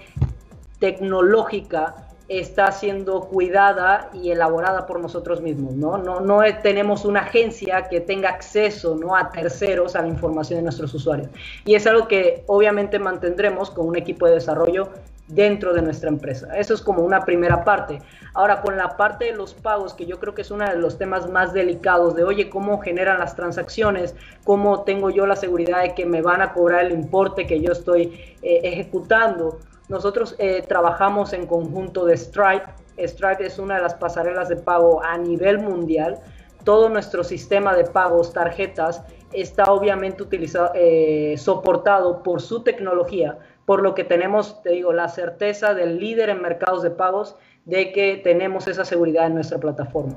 tecnológica 0.79 2.09
está 2.29 2.71
siendo 2.73 3.23
cuidada 3.23 4.11
y 4.13 4.31
elaborada 4.31 4.87
por 4.87 5.01
nosotros 5.01 5.41
mismos, 5.41 5.75
¿no? 5.75 5.97
No, 5.97 6.21
no 6.21 6.41
tenemos 6.63 7.07
una 7.07 7.21
agencia 7.21 7.89
que 7.89 8.01
tenga 8.01 8.29
acceso, 8.29 8.95
¿no? 8.95 9.17
A 9.17 9.31
terceros 9.31 9.97
a 9.97 10.03
la 10.03 10.09
información 10.09 10.59
de 10.59 10.65
nuestros 10.65 10.93
usuarios. 10.93 11.31
Y 11.65 11.75
es 11.75 11.87
algo 11.87 12.07
que 12.07 12.45
obviamente 12.47 12.99
mantendremos 12.99 13.71
con 13.71 13.87
un 13.87 13.97
equipo 13.97 14.27
de 14.27 14.35
desarrollo 14.35 14.91
dentro 15.29 15.73
de 15.73 15.83
nuestra 15.83 16.09
empresa. 16.09 16.55
Eso 16.57 16.75
es 16.75 16.83
como 16.83 17.03
una 17.03 17.25
primera 17.25 17.65
parte. 17.65 18.01
Ahora, 18.35 18.61
con 18.61 18.77
la 18.77 18.97
parte 18.97 19.27
de 19.27 19.33
los 19.33 19.55
pagos, 19.55 19.95
que 19.95 20.07
yo 20.07 20.19
creo 20.19 20.35
que 20.35 20.43
es 20.43 20.51
uno 20.51 20.69
de 20.69 20.77
los 20.77 20.99
temas 20.99 21.31
más 21.31 21.53
delicados 21.53 22.15
de, 22.15 22.25
oye, 22.25 22.51
¿cómo 22.51 22.79
generan 22.81 23.19
las 23.19 23.37
transacciones? 23.37 24.15
¿Cómo 24.45 24.83
tengo 24.83 25.11
yo 25.11 25.27
la 25.27 25.37
seguridad 25.37 25.83
de 25.83 25.95
que 25.95 26.07
me 26.07 26.23
van 26.23 26.43
a 26.43 26.53
cobrar 26.53 26.87
el 26.87 26.93
importe 26.93 27.47
que 27.47 27.61
yo 27.61 27.73
estoy 27.73 28.37
eh, 28.43 28.61
ejecutando? 28.65 29.61
Nosotros 29.89 30.35
eh, 30.39 30.63
trabajamos 30.67 31.33
en 31.33 31.47
conjunto 31.47 32.05
de 32.05 32.17
Stripe. 32.17 32.67
Stripe 32.99 33.47
es 33.47 33.59
una 33.59 33.77
de 33.77 33.83
las 33.83 33.95
pasarelas 33.95 34.49
de 34.49 34.57
pago 34.57 35.03
a 35.03 35.17
nivel 35.17 35.59
mundial. 35.59 36.19
Todo 36.65 36.89
nuestro 36.89 37.25
sistema 37.25 37.75
de 37.75 37.85
pagos, 37.85 38.33
tarjetas, 38.33 39.03
está 39.33 39.65
obviamente 39.65 40.23
utilizado, 40.23 40.73
eh, 40.75 41.37
soportado 41.39 42.23
por 42.23 42.43
su 42.43 42.63
tecnología, 42.63 43.39
por 43.65 43.83
lo 43.83 43.95
que 43.95 44.05
tenemos, 44.05 44.63
te 44.63 44.71
digo, 44.71 44.93
la 44.93 45.09
certeza 45.09 45.75
del 45.75 45.99
líder 45.99 46.31
en 46.31 46.43
mercados 46.43 46.83
de 46.83 46.91
pagos 46.91 47.37
de 47.65 47.93
que 47.93 48.21
tenemos 48.23 48.67
esa 48.67 48.85
seguridad 48.85 49.27
en 49.27 49.35
nuestra 49.35 49.59
plataforma. 49.59 50.17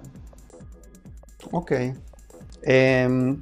Ok. 1.52 1.72
Em, 2.64 3.42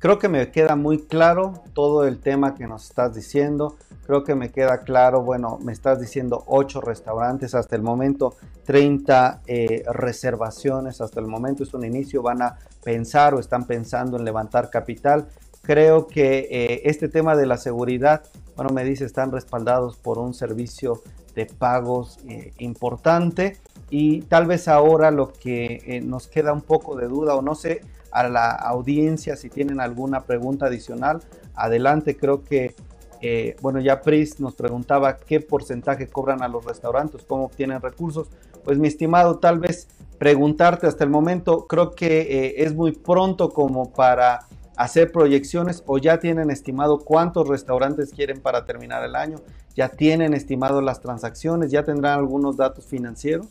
creo 0.00 0.18
que 0.18 0.28
me 0.28 0.50
queda 0.50 0.74
muy 0.74 0.98
claro 0.98 1.62
todo 1.74 2.06
el 2.08 2.18
tema 2.18 2.54
que 2.56 2.66
nos 2.66 2.86
estás 2.86 3.14
diciendo. 3.14 3.76
Creo 4.06 4.24
que 4.24 4.34
me 4.34 4.50
queda 4.50 4.78
claro, 4.78 5.22
bueno, 5.22 5.58
me 5.62 5.72
estás 5.72 6.00
diciendo 6.00 6.42
8 6.46 6.80
restaurantes 6.80 7.54
hasta 7.54 7.76
el 7.76 7.82
momento, 7.82 8.34
30 8.64 9.42
eh, 9.46 9.84
reservaciones 9.92 11.00
hasta 11.00 11.20
el 11.20 11.26
momento, 11.26 11.62
es 11.62 11.74
un 11.74 11.84
inicio, 11.84 12.22
van 12.22 12.42
a 12.42 12.58
pensar 12.82 13.34
o 13.34 13.38
están 13.38 13.66
pensando 13.66 14.16
en 14.16 14.24
levantar 14.24 14.70
capital. 14.70 15.28
Creo 15.62 16.08
que 16.08 16.48
eh, 16.50 16.82
este 16.86 17.08
tema 17.08 17.36
de 17.36 17.46
la 17.46 17.58
seguridad, 17.58 18.22
bueno, 18.56 18.72
me 18.74 18.84
dice, 18.84 19.04
están 19.04 19.30
respaldados 19.30 19.96
por 19.96 20.18
un 20.18 20.32
servicio 20.32 21.02
de 21.34 21.44
pagos 21.44 22.18
eh, 22.26 22.52
importante 22.58 23.58
y 23.90 24.22
tal 24.22 24.46
vez 24.46 24.66
ahora 24.66 25.10
lo 25.10 25.32
que 25.32 26.00
nos 26.04 26.26
queda 26.26 26.52
un 26.52 26.62
poco 26.62 26.96
de 26.96 27.06
duda 27.06 27.34
o 27.34 27.42
no 27.42 27.54
sé 27.54 27.82
a 28.10 28.28
la 28.28 28.50
audiencia 28.50 29.36
si 29.36 29.48
tienen 29.48 29.80
alguna 29.80 30.20
pregunta 30.22 30.66
adicional, 30.66 31.20
adelante, 31.54 32.16
creo 32.16 32.42
que 32.42 32.74
eh, 33.22 33.56
bueno, 33.60 33.80
ya 33.80 34.00
Pris 34.00 34.40
nos 34.40 34.54
preguntaba 34.54 35.18
qué 35.18 35.40
porcentaje 35.40 36.08
cobran 36.08 36.42
a 36.42 36.48
los 36.48 36.64
restaurantes, 36.64 37.22
cómo 37.24 37.44
obtienen 37.44 37.82
recursos. 37.82 38.28
Pues 38.64 38.78
mi 38.78 38.88
estimado, 38.88 39.38
tal 39.38 39.58
vez 39.58 39.88
preguntarte 40.18 40.86
hasta 40.86 41.04
el 41.04 41.10
momento, 41.10 41.66
creo 41.66 41.94
que 41.94 42.20
eh, 42.20 42.64
es 42.64 42.74
muy 42.74 42.92
pronto 42.92 43.50
como 43.50 43.92
para 43.92 44.40
hacer 44.76 45.12
proyecciones 45.12 45.82
o 45.86 45.98
ya 45.98 46.18
tienen 46.18 46.50
estimado 46.50 47.00
cuántos 47.00 47.46
restaurantes 47.48 48.10
quieren 48.10 48.40
para 48.40 48.64
terminar 48.64 49.04
el 49.04 49.14
año, 49.14 49.36
ya 49.74 49.90
tienen 49.90 50.32
estimado 50.32 50.80
las 50.80 51.00
transacciones, 51.00 51.70
ya 51.70 51.84
tendrán 51.84 52.18
algunos 52.18 52.56
datos 52.56 52.86
financieros. 52.86 53.46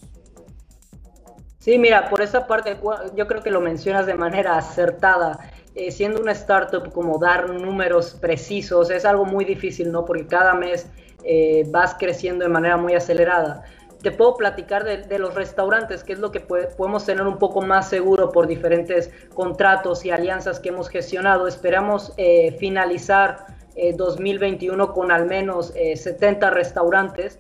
Sí, 1.69 1.77
mira, 1.77 2.09
por 2.09 2.19
esa 2.23 2.47
parte 2.47 2.77
yo 3.15 3.27
creo 3.27 3.43
que 3.43 3.51
lo 3.51 3.61
mencionas 3.61 4.07
de 4.07 4.15
manera 4.15 4.57
acertada. 4.57 5.51
Eh, 5.75 5.91
siendo 5.91 6.19
una 6.19 6.31
startup, 6.31 6.91
como 6.91 7.19
dar 7.19 7.47
números 7.47 8.17
precisos 8.19 8.89
es 8.89 9.05
algo 9.05 9.23
muy 9.23 9.45
difícil, 9.45 9.91
¿no? 9.91 10.03
Porque 10.03 10.25
cada 10.25 10.55
mes 10.55 10.87
eh, 11.23 11.65
vas 11.67 11.93
creciendo 11.93 12.43
de 12.43 12.49
manera 12.49 12.75
muy 12.75 12.95
acelerada. 12.95 13.65
Te 14.01 14.09
puedo 14.09 14.35
platicar 14.35 14.83
de, 14.83 15.19
los 15.19 15.35
restaurantes, 15.35 16.03
que 16.03 16.13
es 16.13 16.19
lo 16.19 16.31
que 16.31 16.39
podemos 16.39 17.05
tener 17.05 17.27
un 17.27 17.37
poco 17.37 17.61
más 17.61 17.87
seguro 17.87 18.31
por 18.31 18.47
diferentes 18.47 19.11
contratos 19.35 20.03
y 20.05 20.09
alianzas 20.09 20.59
que 20.59 20.69
hemos 20.69 20.89
gestionado. 20.89 21.47
Esperamos 21.47 22.13
eh, 22.17 22.55
finalizar 22.59 23.45
2021 23.95 24.91
con 24.91 25.11
al 25.11 25.27
menos 25.27 25.71
70 25.95 26.49
restaurantes 26.49 27.37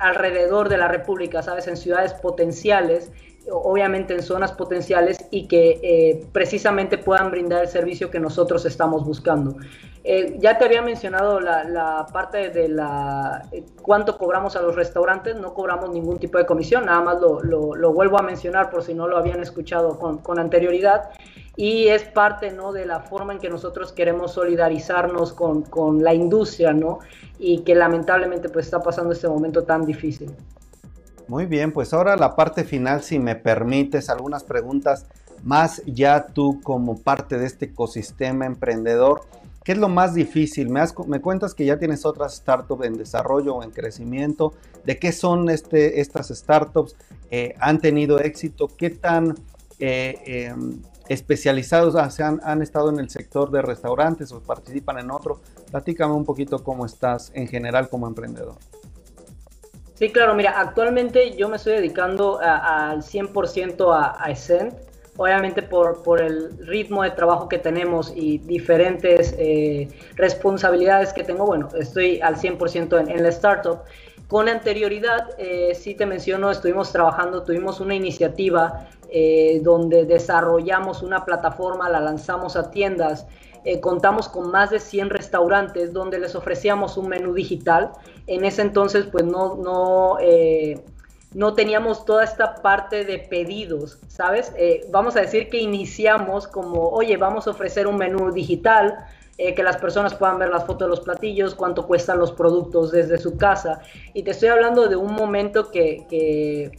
alrededor 0.00 0.68
de 0.68 0.78
la 0.78 0.88
República, 0.88 1.42
¿sabes? 1.42 1.68
En 1.68 1.76
ciudades 1.76 2.14
potenciales 2.14 3.12
obviamente 3.50 4.14
en 4.14 4.22
zonas 4.22 4.52
potenciales 4.52 5.26
y 5.30 5.46
que 5.46 5.80
eh, 5.82 6.26
precisamente 6.32 6.98
puedan 6.98 7.30
brindar 7.30 7.62
el 7.62 7.68
servicio 7.68 8.10
que 8.10 8.20
nosotros 8.20 8.64
estamos 8.66 9.04
buscando. 9.04 9.56
Eh, 10.02 10.36
ya 10.38 10.56
te 10.56 10.64
había 10.64 10.82
mencionado 10.82 11.40
la, 11.40 12.06
parte 12.12 12.50
de 12.50 12.68
la 12.68 13.42
eh, 13.52 13.64
cuánto 13.82 14.16
cobramos 14.16 14.56
a 14.56 14.62
los 14.62 14.74
restaurantes, 14.74 15.36
no 15.36 15.52
cobramos 15.52 15.90
ningún 15.90 16.18
tipo 16.18 16.38
de 16.38 16.46
comisión, 16.46 16.86
nada 16.86 17.02
más 17.02 17.20
lo, 17.20 17.92
vuelvo 17.92 18.18
a 18.18 18.22
mencionar 18.22 18.70
por 18.70 18.82
si 18.82 18.94
no 18.94 19.06
lo 19.06 19.18
habían 19.18 19.40
escuchado 19.40 19.98
con, 19.98 20.38
anterioridad 20.38 21.10
y 21.56 21.88
es 21.88 22.04
parte 22.04 22.50
¿no? 22.50 22.72
de 22.72 22.86
la 22.86 23.00
forma 23.00 23.32
en 23.32 23.38
que 23.38 23.48
nosotros 23.48 23.92
queremos 23.92 24.32
solidarizarnos 24.32 25.32
con, 25.32 25.62
con 25.62 26.02
la 26.02 26.14
industria 26.14 26.72
¿no? 26.72 27.00
y 27.38 27.60
que 27.60 27.74
lamentablemente 27.74 28.48
pues 28.48 28.66
está 28.66 28.80
pasando 28.80 29.12
este 29.12 29.28
momento 29.28 29.64
tan 29.64 29.84
difícil. 29.84 30.30
Muy 31.28 31.46
bien, 31.46 31.72
pues 31.72 31.92
ahora 31.92 32.16
la 32.16 32.34
parte 32.34 32.64
final, 32.64 33.02
si 33.02 33.18
me 33.18 33.36
permites, 33.36 34.10
algunas 34.10 34.42
preguntas 34.42 35.06
más 35.44 35.82
ya 35.86 36.26
tú 36.26 36.60
como 36.62 36.98
parte 36.98 37.38
de 37.38 37.46
este 37.46 37.66
ecosistema 37.66 38.46
emprendedor. 38.46 39.22
¿Qué 39.62 39.72
es 39.72 39.78
lo 39.78 39.88
más 39.88 40.14
difícil? 40.14 40.70
Me, 40.70 40.82
me 41.06 41.20
cuentas 41.20 41.54
que 41.54 41.64
ya 41.64 41.78
tienes 41.78 42.04
otras 42.04 42.34
startups 42.34 42.84
en 42.84 42.96
desarrollo 42.96 43.56
o 43.56 43.62
en 43.62 43.70
crecimiento. 43.70 44.54
¿De 44.84 44.98
qué 44.98 45.12
son 45.12 45.50
este, 45.50 46.00
estas 46.00 46.28
startups? 46.28 46.96
¿Han 47.60 47.78
tenido 47.78 48.18
éxito? 48.18 48.68
¿Qué 48.76 48.90
tan 48.90 49.36
eh, 49.80 50.46
em, 50.50 50.82
especializados 51.10 51.96
han, 52.20 52.40
han, 52.44 52.62
estado 52.62 52.88
en 52.88 53.00
el 53.00 53.10
sector 53.10 53.50
de 53.50 53.62
restaurantes 53.62 54.30
o 54.30 54.40
participan 54.40 55.00
en 55.00 55.10
otro? 55.10 55.40
Platícame 55.68 56.14
un 56.14 56.24
poquito 56.24 56.62
cómo 56.62 56.86
estás 56.86 57.32
en 57.34 57.48
general 57.48 57.88
como 57.88 58.06
emprendedor. 58.06 58.54
Sí, 59.94 60.10
claro, 60.12 60.34
mira, 60.34 60.58
actualmente 60.58 61.36
yo 61.36 61.48
me 61.48 61.56
estoy 61.56 61.74
dedicando 61.74 62.38
al 62.40 63.02
100% 63.02 63.92
a, 63.92 64.24
a 64.24 64.30
Essent, 64.30 64.72
obviamente 65.16 65.62
por, 65.62 66.04
por, 66.04 66.22
el 66.22 66.56
ritmo 66.64 67.02
de 67.02 67.10
trabajo 67.10 67.48
que 67.48 67.58
tenemos 67.58 68.12
y 68.14 68.38
diferentes 68.38 69.34
eh, 69.36 69.88
responsabilidades 70.14 71.12
que 71.12 71.24
tengo, 71.24 71.44
bueno, 71.44 71.68
estoy 71.76 72.20
al 72.20 72.36
100% 72.36 73.00
en, 73.00 73.10
en, 73.10 73.22
la 73.24 73.30
startup. 73.30 73.80
Con 74.28 74.48
anterioridad, 74.48 75.30
eh, 75.38 75.74
sí 75.74 75.96
te 75.96 76.06
menciono, 76.06 76.52
estuvimos 76.52 76.92
trabajando, 76.92 77.42
tuvimos 77.42 77.80
una 77.80 77.96
iniciativa 77.96 78.88
eh, 79.10 79.60
donde 79.62 80.04
desarrollamos 80.04 81.02
una 81.02 81.24
plataforma, 81.24 81.88
la 81.88 82.00
lanzamos 82.00 82.56
a 82.56 82.70
tiendas 82.70 83.26
eh, 83.64 83.80
contamos 83.80 84.28
con 84.28 84.50
más 84.50 84.70
de 84.70 84.80
100 84.80 85.10
restaurantes 85.10 85.92
donde 85.92 86.18
les 86.18 86.34
ofrecíamos 86.34 86.96
un 86.96 87.08
menú 87.08 87.34
digital. 87.34 87.92
En 88.26 88.44
ese 88.44 88.62
entonces, 88.62 89.06
pues 89.12 89.24
no, 89.24 89.56
no, 89.56 90.16
eh, 90.18 90.82
no 91.34 91.52
teníamos 91.52 92.06
toda 92.06 92.24
esta 92.24 92.54
parte 92.56 93.04
de 93.04 93.18
pedidos, 93.18 93.98
¿sabes? 94.08 94.52
Eh, 94.56 94.86
vamos 94.90 95.16
a 95.16 95.20
decir 95.20 95.50
que 95.50 95.58
iniciamos 95.58 96.48
como, 96.48 96.88
oye, 96.88 97.18
vamos 97.18 97.46
a 97.46 97.50
ofrecer 97.50 97.86
un 97.86 97.96
menú 97.96 98.32
digital. 98.32 99.06
que 99.56 99.62
las 99.62 99.78
personas 99.78 100.12
puedan 100.12 100.38
ver 100.38 100.50
las 100.50 100.66
fotos 100.66 100.86
de 100.86 100.88
los 100.88 101.00
platillos, 101.00 101.54
cuánto 101.54 101.86
cuestan 101.86 102.18
los 102.18 102.30
productos 102.30 102.90
desde 102.92 103.16
su 103.16 103.38
casa. 103.38 103.80
Y 104.12 104.22
te 104.22 104.32
estoy 104.32 104.50
hablando 104.50 104.86
de 104.86 104.96
un 104.96 105.14
momento 105.14 105.70
que, 105.70 106.04
que 106.10 106.78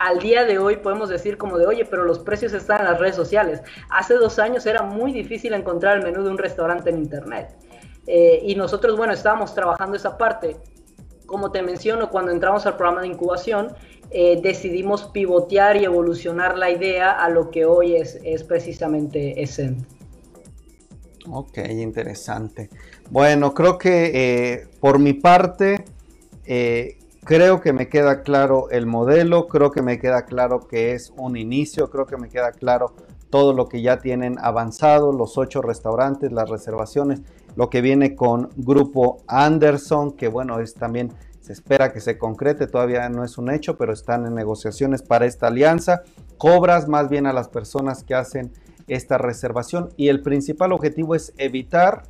al 0.00 0.18
día 0.18 0.46
de 0.46 0.58
hoy 0.58 0.76
podemos 0.78 1.10
decir 1.10 1.36
como 1.36 1.58
de, 1.58 1.66
oye, 1.66 1.84
pero 1.84 2.04
los 2.04 2.18
precios 2.18 2.54
están 2.54 2.80
en 2.80 2.86
las 2.86 2.98
redes 2.98 3.14
sociales. 3.14 3.60
Hace 3.90 4.14
dos 4.14 4.38
años 4.38 4.64
era 4.64 4.82
muy 4.82 5.12
difícil 5.12 5.52
encontrar 5.52 5.98
el 5.98 6.02
menú 6.02 6.24
de 6.24 6.30
un 6.30 6.38
restaurante 6.38 6.88
en 6.88 6.96
Internet. 6.96 7.54
Eh, 8.06 8.40
y 8.42 8.54
nosotros, 8.54 8.96
bueno, 8.96 9.12
estábamos 9.12 9.54
trabajando 9.54 9.98
esa 9.98 10.16
parte. 10.16 10.56
Como 11.26 11.52
te 11.52 11.62
menciono, 11.62 12.08
cuando 12.08 12.32
entramos 12.32 12.64
al 12.64 12.76
programa 12.76 13.02
de 13.02 13.08
incubación, 13.08 13.74
eh, 14.10 14.40
decidimos 14.42 15.04
pivotear 15.04 15.76
y 15.76 15.84
evolucionar 15.84 16.56
la 16.56 16.70
idea 16.70 17.10
a 17.10 17.28
lo 17.28 17.50
que 17.50 17.66
hoy 17.66 17.96
es, 17.96 18.18
es 18.24 18.42
precisamente 18.42 19.42
Essent. 19.42 19.86
Ok, 21.30 21.58
interesante. 21.68 22.70
Bueno, 23.10 23.52
creo 23.52 23.76
que 23.76 24.12
eh, 24.14 24.66
por 24.80 24.98
mi 24.98 25.12
parte, 25.12 25.84
Creo 27.30 27.60
que 27.60 27.72
me 27.72 27.88
queda 27.88 28.22
claro 28.22 28.70
el 28.70 28.86
modelo, 28.86 29.46
creo 29.46 29.70
que 29.70 29.82
me 29.82 30.00
queda 30.00 30.24
claro 30.24 30.66
que 30.66 30.94
es 30.94 31.12
un 31.16 31.36
inicio, 31.36 31.88
creo 31.88 32.04
que 32.04 32.16
me 32.16 32.28
queda 32.28 32.50
claro 32.50 32.92
todo 33.30 33.52
lo 33.52 33.68
que 33.68 33.82
ya 33.82 34.00
tienen 34.00 34.36
avanzado, 34.40 35.12
los 35.12 35.38
ocho 35.38 35.62
restaurantes, 35.62 36.32
las 36.32 36.50
reservaciones, 36.50 37.22
lo 37.54 37.70
que 37.70 37.82
viene 37.82 38.16
con 38.16 38.50
Grupo 38.56 39.22
Anderson, 39.28 40.16
que 40.16 40.26
bueno, 40.26 40.58
es 40.58 40.74
también, 40.74 41.12
se 41.40 41.52
espera 41.52 41.92
que 41.92 42.00
se 42.00 42.18
concrete, 42.18 42.66
todavía 42.66 43.08
no 43.08 43.22
es 43.22 43.38
un 43.38 43.48
hecho, 43.48 43.78
pero 43.78 43.92
están 43.92 44.26
en 44.26 44.34
negociaciones 44.34 45.02
para 45.02 45.24
esta 45.24 45.46
alianza. 45.46 46.02
Cobras 46.36 46.88
más 46.88 47.08
bien 47.08 47.28
a 47.28 47.32
las 47.32 47.48
personas 47.48 48.02
que 48.02 48.16
hacen 48.16 48.50
esta 48.88 49.18
reservación 49.18 49.90
y 49.96 50.08
el 50.08 50.20
principal 50.20 50.72
objetivo 50.72 51.14
es 51.14 51.32
evitar 51.36 52.02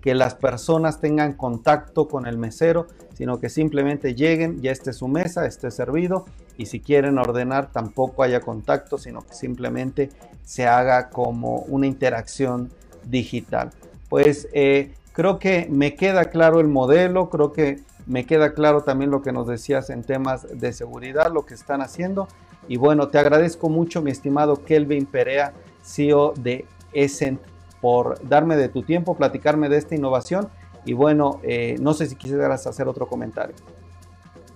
que 0.00 0.14
las 0.14 0.34
personas 0.34 1.00
tengan 1.00 1.32
contacto 1.32 2.08
con 2.08 2.26
el 2.26 2.38
mesero, 2.38 2.86
sino 3.14 3.40
que 3.40 3.48
simplemente 3.48 4.14
lleguen, 4.14 4.60
ya 4.60 4.70
esté 4.70 4.92
su 4.92 5.08
mesa, 5.08 5.46
esté 5.46 5.70
servido 5.70 6.26
y 6.58 6.66
si 6.66 6.80
quieren 6.80 7.18
ordenar 7.18 7.72
tampoco 7.72 8.22
haya 8.22 8.40
contacto, 8.40 8.98
sino 8.98 9.22
que 9.22 9.34
simplemente 9.34 10.10
se 10.44 10.66
haga 10.66 11.10
como 11.10 11.60
una 11.60 11.86
interacción 11.86 12.70
digital. 13.04 13.70
Pues 14.08 14.48
eh, 14.52 14.94
creo 15.12 15.38
que 15.38 15.66
me 15.70 15.94
queda 15.94 16.26
claro 16.26 16.60
el 16.60 16.68
modelo, 16.68 17.30
creo 17.30 17.52
que 17.52 17.80
me 18.06 18.24
queda 18.24 18.54
claro 18.54 18.82
también 18.82 19.10
lo 19.10 19.22
que 19.22 19.32
nos 19.32 19.48
decías 19.48 19.90
en 19.90 20.02
temas 20.02 20.46
de 20.48 20.72
seguridad, 20.72 21.32
lo 21.32 21.44
que 21.44 21.54
están 21.54 21.82
haciendo. 21.82 22.28
Y 22.68 22.76
bueno, 22.76 23.08
te 23.08 23.18
agradezco 23.18 23.68
mucho, 23.68 24.02
mi 24.02 24.10
estimado 24.10 24.64
Kelvin 24.64 25.06
Perea, 25.06 25.52
CEO 25.82 26.32
de 26.36 26.64
Essent, 26.92 27.40
por 27.86 28.18
darme 28.28 28.56
de 28.56 28.68
tu 28.68 28.82
tiempo, 28.82 29.14
platicarme 29.14 29.68
de 29.68 29.76
esta 29.76 29.94
innovación 29.94 30.48
y 30.84 30.92
bueno, 30.92 31.40
eh, 31.44 31.76
no 31.78 31.94
sé 31.94 32.06
si 32.06 32.16
quisieras 32.16 32.66
hacer 32.66 32.88
otro 32.88 33.06
comentario. 33.06 33.54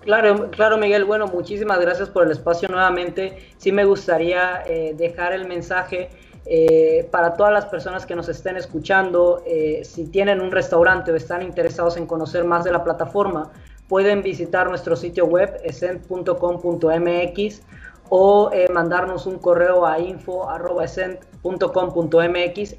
Claro, 0.01 0.51
claro, 0.51 0.79
Miguel. 0.79 1.05
Bueno, 1.05 1.29
muchísimas 1.29 1.79
gracias 1.79 2.09
por 2.09 2.25
el 2.25 2.33
espacio 2.33 2.69
nuevamente. 2.69 3.39
Sí 3.57 3.71
me 3.71 3.85
gustaría 3.85 4.65
eh, 4.67 4.97
dejar 4.99 5.33
el 5.33 5.47
mensaje 5.47 6.11
eh, 6.45 7.07
para 7.13 7.35
todas 7.35 7.53
las 7.53 7.67
personas 7.67 8.05
que 8.05 8.17
nos 8.17 8.29
estén 8.29 8.57
escuchando. 8.57 9.45
si 9.85 10.09
tienen 10.09 10.41
un 10.41 10.51
restaurante 10.51 11.13
o 11.13 11.15
están 11.15 11.43
interesados 11.43 11.97
en 11.99 12.07
conocer 12.07 12.43
más 12.43 12.65
de 12.65 12.73
la 12.73 12.83
plataforma, 12.83 13.53
pueden 13.87 14.25
visitar 14.25 14.69
nuestro 14.69 14.97
sitio 14.97 15.27
web, 15.27 15.57
escent.com.mx 15.63 17.63
o 18.11 18.51
mandarnos 18.73 19.25
un 19.27 19.39
correo 19.39 19.87
a 19.87 19.99
info.com.mx 19.99 20.67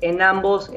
en 0.01 0.21
ambos, 0.21 0.71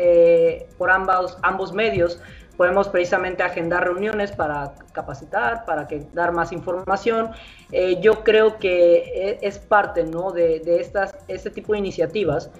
por 0.78 0.90
ambos, 0.90 1.36
ambos 1.42 1.72
medios 1.72 2.20
podemos 2.56 2.88
precisamente 2.88 3.42
agendar 3.42 3.84
reuniones 3.84 4.32
para 4.32 4.74
capacitar, 4.92 5.64
para 5.64 5.86
que, 5.86 6.06
dar 6.12 6.32
más 6.32 6.52
información. 6.52 7.30
Eh, 7.72 7.98
yo 8.00 8.22
creo 8.22 8.58
que 8.58 8.96
e, 8.96 9.38
es 9.42 9.58
parte 9.58 10.04
¿no? 10.04 10.30
de, 10.30 10.60
de 10.60 10.80
estas, 10.80 11.16
este 11.28 11.50
tipo 11.50 11.72
de 11.72 11.80
iniciativas. 11.80 12.50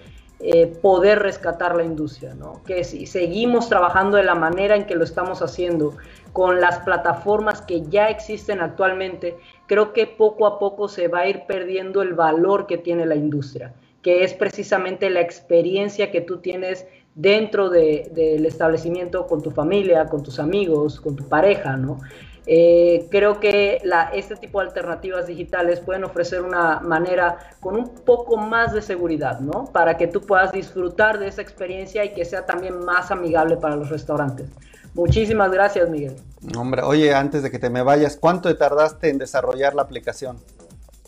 Eh, 0.41 0.67
poder 0.67 1.21
rescatar 1.21 1.77
la 1.77 1.85
industria, 1.85 2.35
¿no? 2.35 2.61
que 2.65 2.83
si 2.83 3.07
seguimos 3.07 3.69
trabajando 3.69 4.17
de 4.17 4.25
la 4.25 4.35
manera 4.35 4.75
en 4.75 4.85
que 4.85 4.97
lo 4.97 5.05
estamos 5.05 5.41
haciendo, 5.41 5.97
con 6.33 6.61
las 6.61 6.81
plataformas 6.81 7.63
que 7.63 7.83
ya 7.83 8.09
existen 8.09 8.61
actualmente, 8.61 9.39
creo 9.67 9.93
que 9.93 10.07
poco 10.07 10.47
a 10.47 10.59
poco 10.59 10.89
se 10.89 11.09
va 11.09 11.21
a 11.21 11.29
ir 11.29 11.43
perdiendo 11.47 12.03
el 12.03 12.15
valor 12.15 12.67
que 12.67 12.79
tiene 12.79 13.07
la 13.07 13.15
industria, 13.15 13.75
que 14.03 14.25
es 14.25 14.35
precisamente 14.35 15.11
la 15.11 15.21
experiencia 15.21 16.11
que 16.11 16.21
tú 16.21 16.39
tienes 16.39 16.87
dentro 17.15 17.71
del 17.71 18.45
establecimiento 18.45 19.27
con 19.27 19.43
tu 19.43 19.51
familia, 19.51 20.07
con 20.07 20.23
tus 20.23 20.39
amigos, 20.39 21.01
con 21.01 21.17
tu 21.17 21.29
pareja, 21.29 21.77
¿no? 21.77 22.01
Eh, 22.47 23.07
creo 23.11 23.41
que 23.41 23.81
este 24.13 24.37
tipo 24.37 24.61
de 24.61 24.67
alternativas 24.67 25.27
digitales 25.27 25.81
pueden 25.81 26.05
ofrecer 26.05 26.43
una 26.43 26.81
manera 26.81 27.39
con 27.61 27.77
un 27.77 27.89
poco 27.89 28.37
más 28.37 28.75
de 28.75 28.83
seguridad, 28.83 29.41
¿no? 29.41 29.65
Para 29.73 29.97
que 29.97 30.09
tú 30.09 30.21
puedas 30.21 30.53
disfrutar 30.53 31.19
de 31.19 31.29
esa 31.29 31.41
experiencia 31.41 32.05
y 32.05 32.13
que 32.13 32.25
sea 32.25 32.45
también 32.45 32.85
más 32.85 33.11
amigable 33.11 33.57
para 33.57 33.77
los 33.77 33.89
restaurantes. 33.89 34.51
Muchísimas 34.95 35.51
gracias, 35.51 35.89
Miguel. 35.89 36.17
Hombre, 36.57 36.83
oye, 36.83 37.15
antes 37.15 37.43
de 37.43 37.51
que 37.51 37.59
te 37.59 37.71
me 37.71 37.83
vayas, 37.83 38.17
¿cuánto 38.17 38.49
te 38.49 38.55
tardaste 38.55 39.09
en 39.09 39.19
desarrollar 39.19 39.75
la 39.75 39.83
aplicación? 39.83 40.39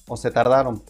¿O 0.08 0.16
se 0.16 0.30
tardaron? 0.30 0.82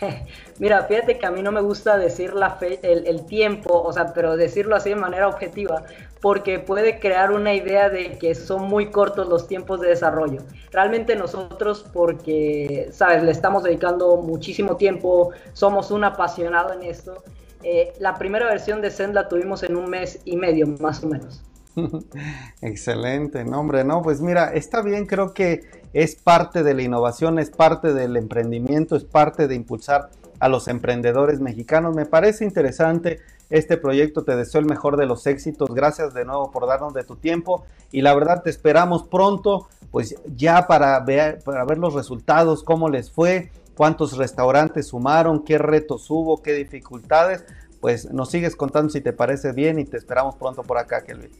Mira, 0.58 0.84
fíjate 0.84 1.18
que 1.18 1.26
a 1.26 1.30
mí 1.30 1.42
no 1.42 1.52
me 1.52 1.60
gusta 1.60 1.96
decir 1.96 2.34
la 2.34 2.50
fe, 2.50 2.80
el, 2.82 3.24
tiempo, 3.26 3.80
o 3.82 3.92
sea, 3.92 4.12
pero 4.12 4.36
decirlo 4.36 4.76
así 4.76 4.90
de 4.90 4.96
manera 4.96 5.28
objetiva, 5.28 5.84
porque 6.20 6.58
puede 6.58 6.98
crear 6.98 7.32
una 7.32 7.54
idea 7.54 7.88
de 7.88 8.18
que 8.18 8.34
son 8.34 8.68
muy 8.68 8.90
cortos 8.90 9.28
los 9.28 9.46
tiempos 9.46 9.80
de 9.80 9.88
desarrollo. 9.88 10.42
Realmente 10.70 11.16
nosotros, 11.16 11.84
porque, 11.92 12.88
sabes, 12.92 13.22
le 13.22 13.30
estamos 13.30 13.62
dedicando 13.62 14.16
muchísimo 14.16 14.76
tiempo, 14.76 15.32
somos 15.52 15.90
un 15.90 16.04
apasionado 16.04 16.72
en 16.72 16.82
esto. 16.82 17.22
Eh, 17.62 17.92
la 17.98 18.14
primera 18.14 18.46
versión 18.46 18.80
de 18.80 18.90
Zen 18.90 19.14
la 19.14 19.28
tuvimos 19.28 19.62
en 19.62 19.76
un 19.76 19.88
mes 19.88 20.20
y 20.24 20.36
medio, 20.36 20.66
más 20.80 21.02
o 21.04 21.08
menos. 21.08 21.42
Excelente, 22.62 23.44
nombre, 23.44 23.84
no, 23.84 24.02
pues 24.02 24.20
mira, 24.20 24.52
está 24.52 24.82
bien, 24.82 25.06
creo 25.06 25.34
que 25.34 25.62
es 25.92 26.16
parte 26.16 26.62
de 26.62 26.74
la 26.74 26.82
innovación, 26.82 27.38
es 27.38 27.50
parte 27.50 27.92
del 27.92 28.16
emprendimiento, 28.16 28.96
es 28.96 29.04
parte 29.04 29.48
de 29.48 29.54
impulsar 29.54 30.10
a 30.38 30.48
los 30.48 30.68
emprendedores 30.68 31.40
mexicanos. 31.40 31.94
Me 31.94 32.06
parece 32.06 32.44
interesante 32.44 33.20
este 33.50 33.76
proyecto, 33.76 34.24
te 34.24 34.36
deseo 34.36 34.60
el 34.60 34.66
mejor 34.66 34.96
de 34.96 35.06
los 35.06 35.26
éxitos, 35.26 35.68
gracias 35.72 36.14
de 36.14 36.24
nuevo 36.24 36.50
por 36.50 36.66
darnos 36.66 36.94
de 36.94 37.04
tu 37.04 37.16
tiempo 37.16 37.64
y 37.90 38.02
la 38.02 38.14
verdad 38.14 38.42
te 38.42 38.50
esperamos 38.50 39.04
pronto, 39.04 39.68
pues 39.90 40.14
ya 40.36 40.66
para 40.66 40.98
ver, 41.00 41.40
para 41.44 41.64
ver 41.64 41.78
los 41.78 41.94
resultados, 41.94 42.62
cómo 42.62 42.88
les 42.88 43.10
fue, 43.10 43.50
cuántos 43.76 44.16
restaurantes 44.16 44.88
sumaron, 44.88 45.44
qué 45.44 45.58
retos 45.58 46.08
hubo, 46.10 46.42
qué 46.42 46.52
dificultades, 46.54 47.44
pues 47.80 48.10
nos 48.12 48.30
sigues 48.30 48.56
contando 48.56 48.90
si 48.90 49.00
te 49.00 49.12
parece 49.12 49.52
bien 49.52 49.78
y 49.78 49.84
te 49.84 49.96
esperamos 49.96 50.36
pronto 50.36 50.62
por 50.62 50.78
acá, 50.78 51.02
Kelvin. 51.04 51.30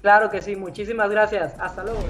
Claro 0.00 0.30
que 0.30 0.42
sí, 0.42 0.56
muchísimas 0.56 1.10
gracias. 1.10 1.54
Hasta 1.58 1.84
luego. 1.84 2.00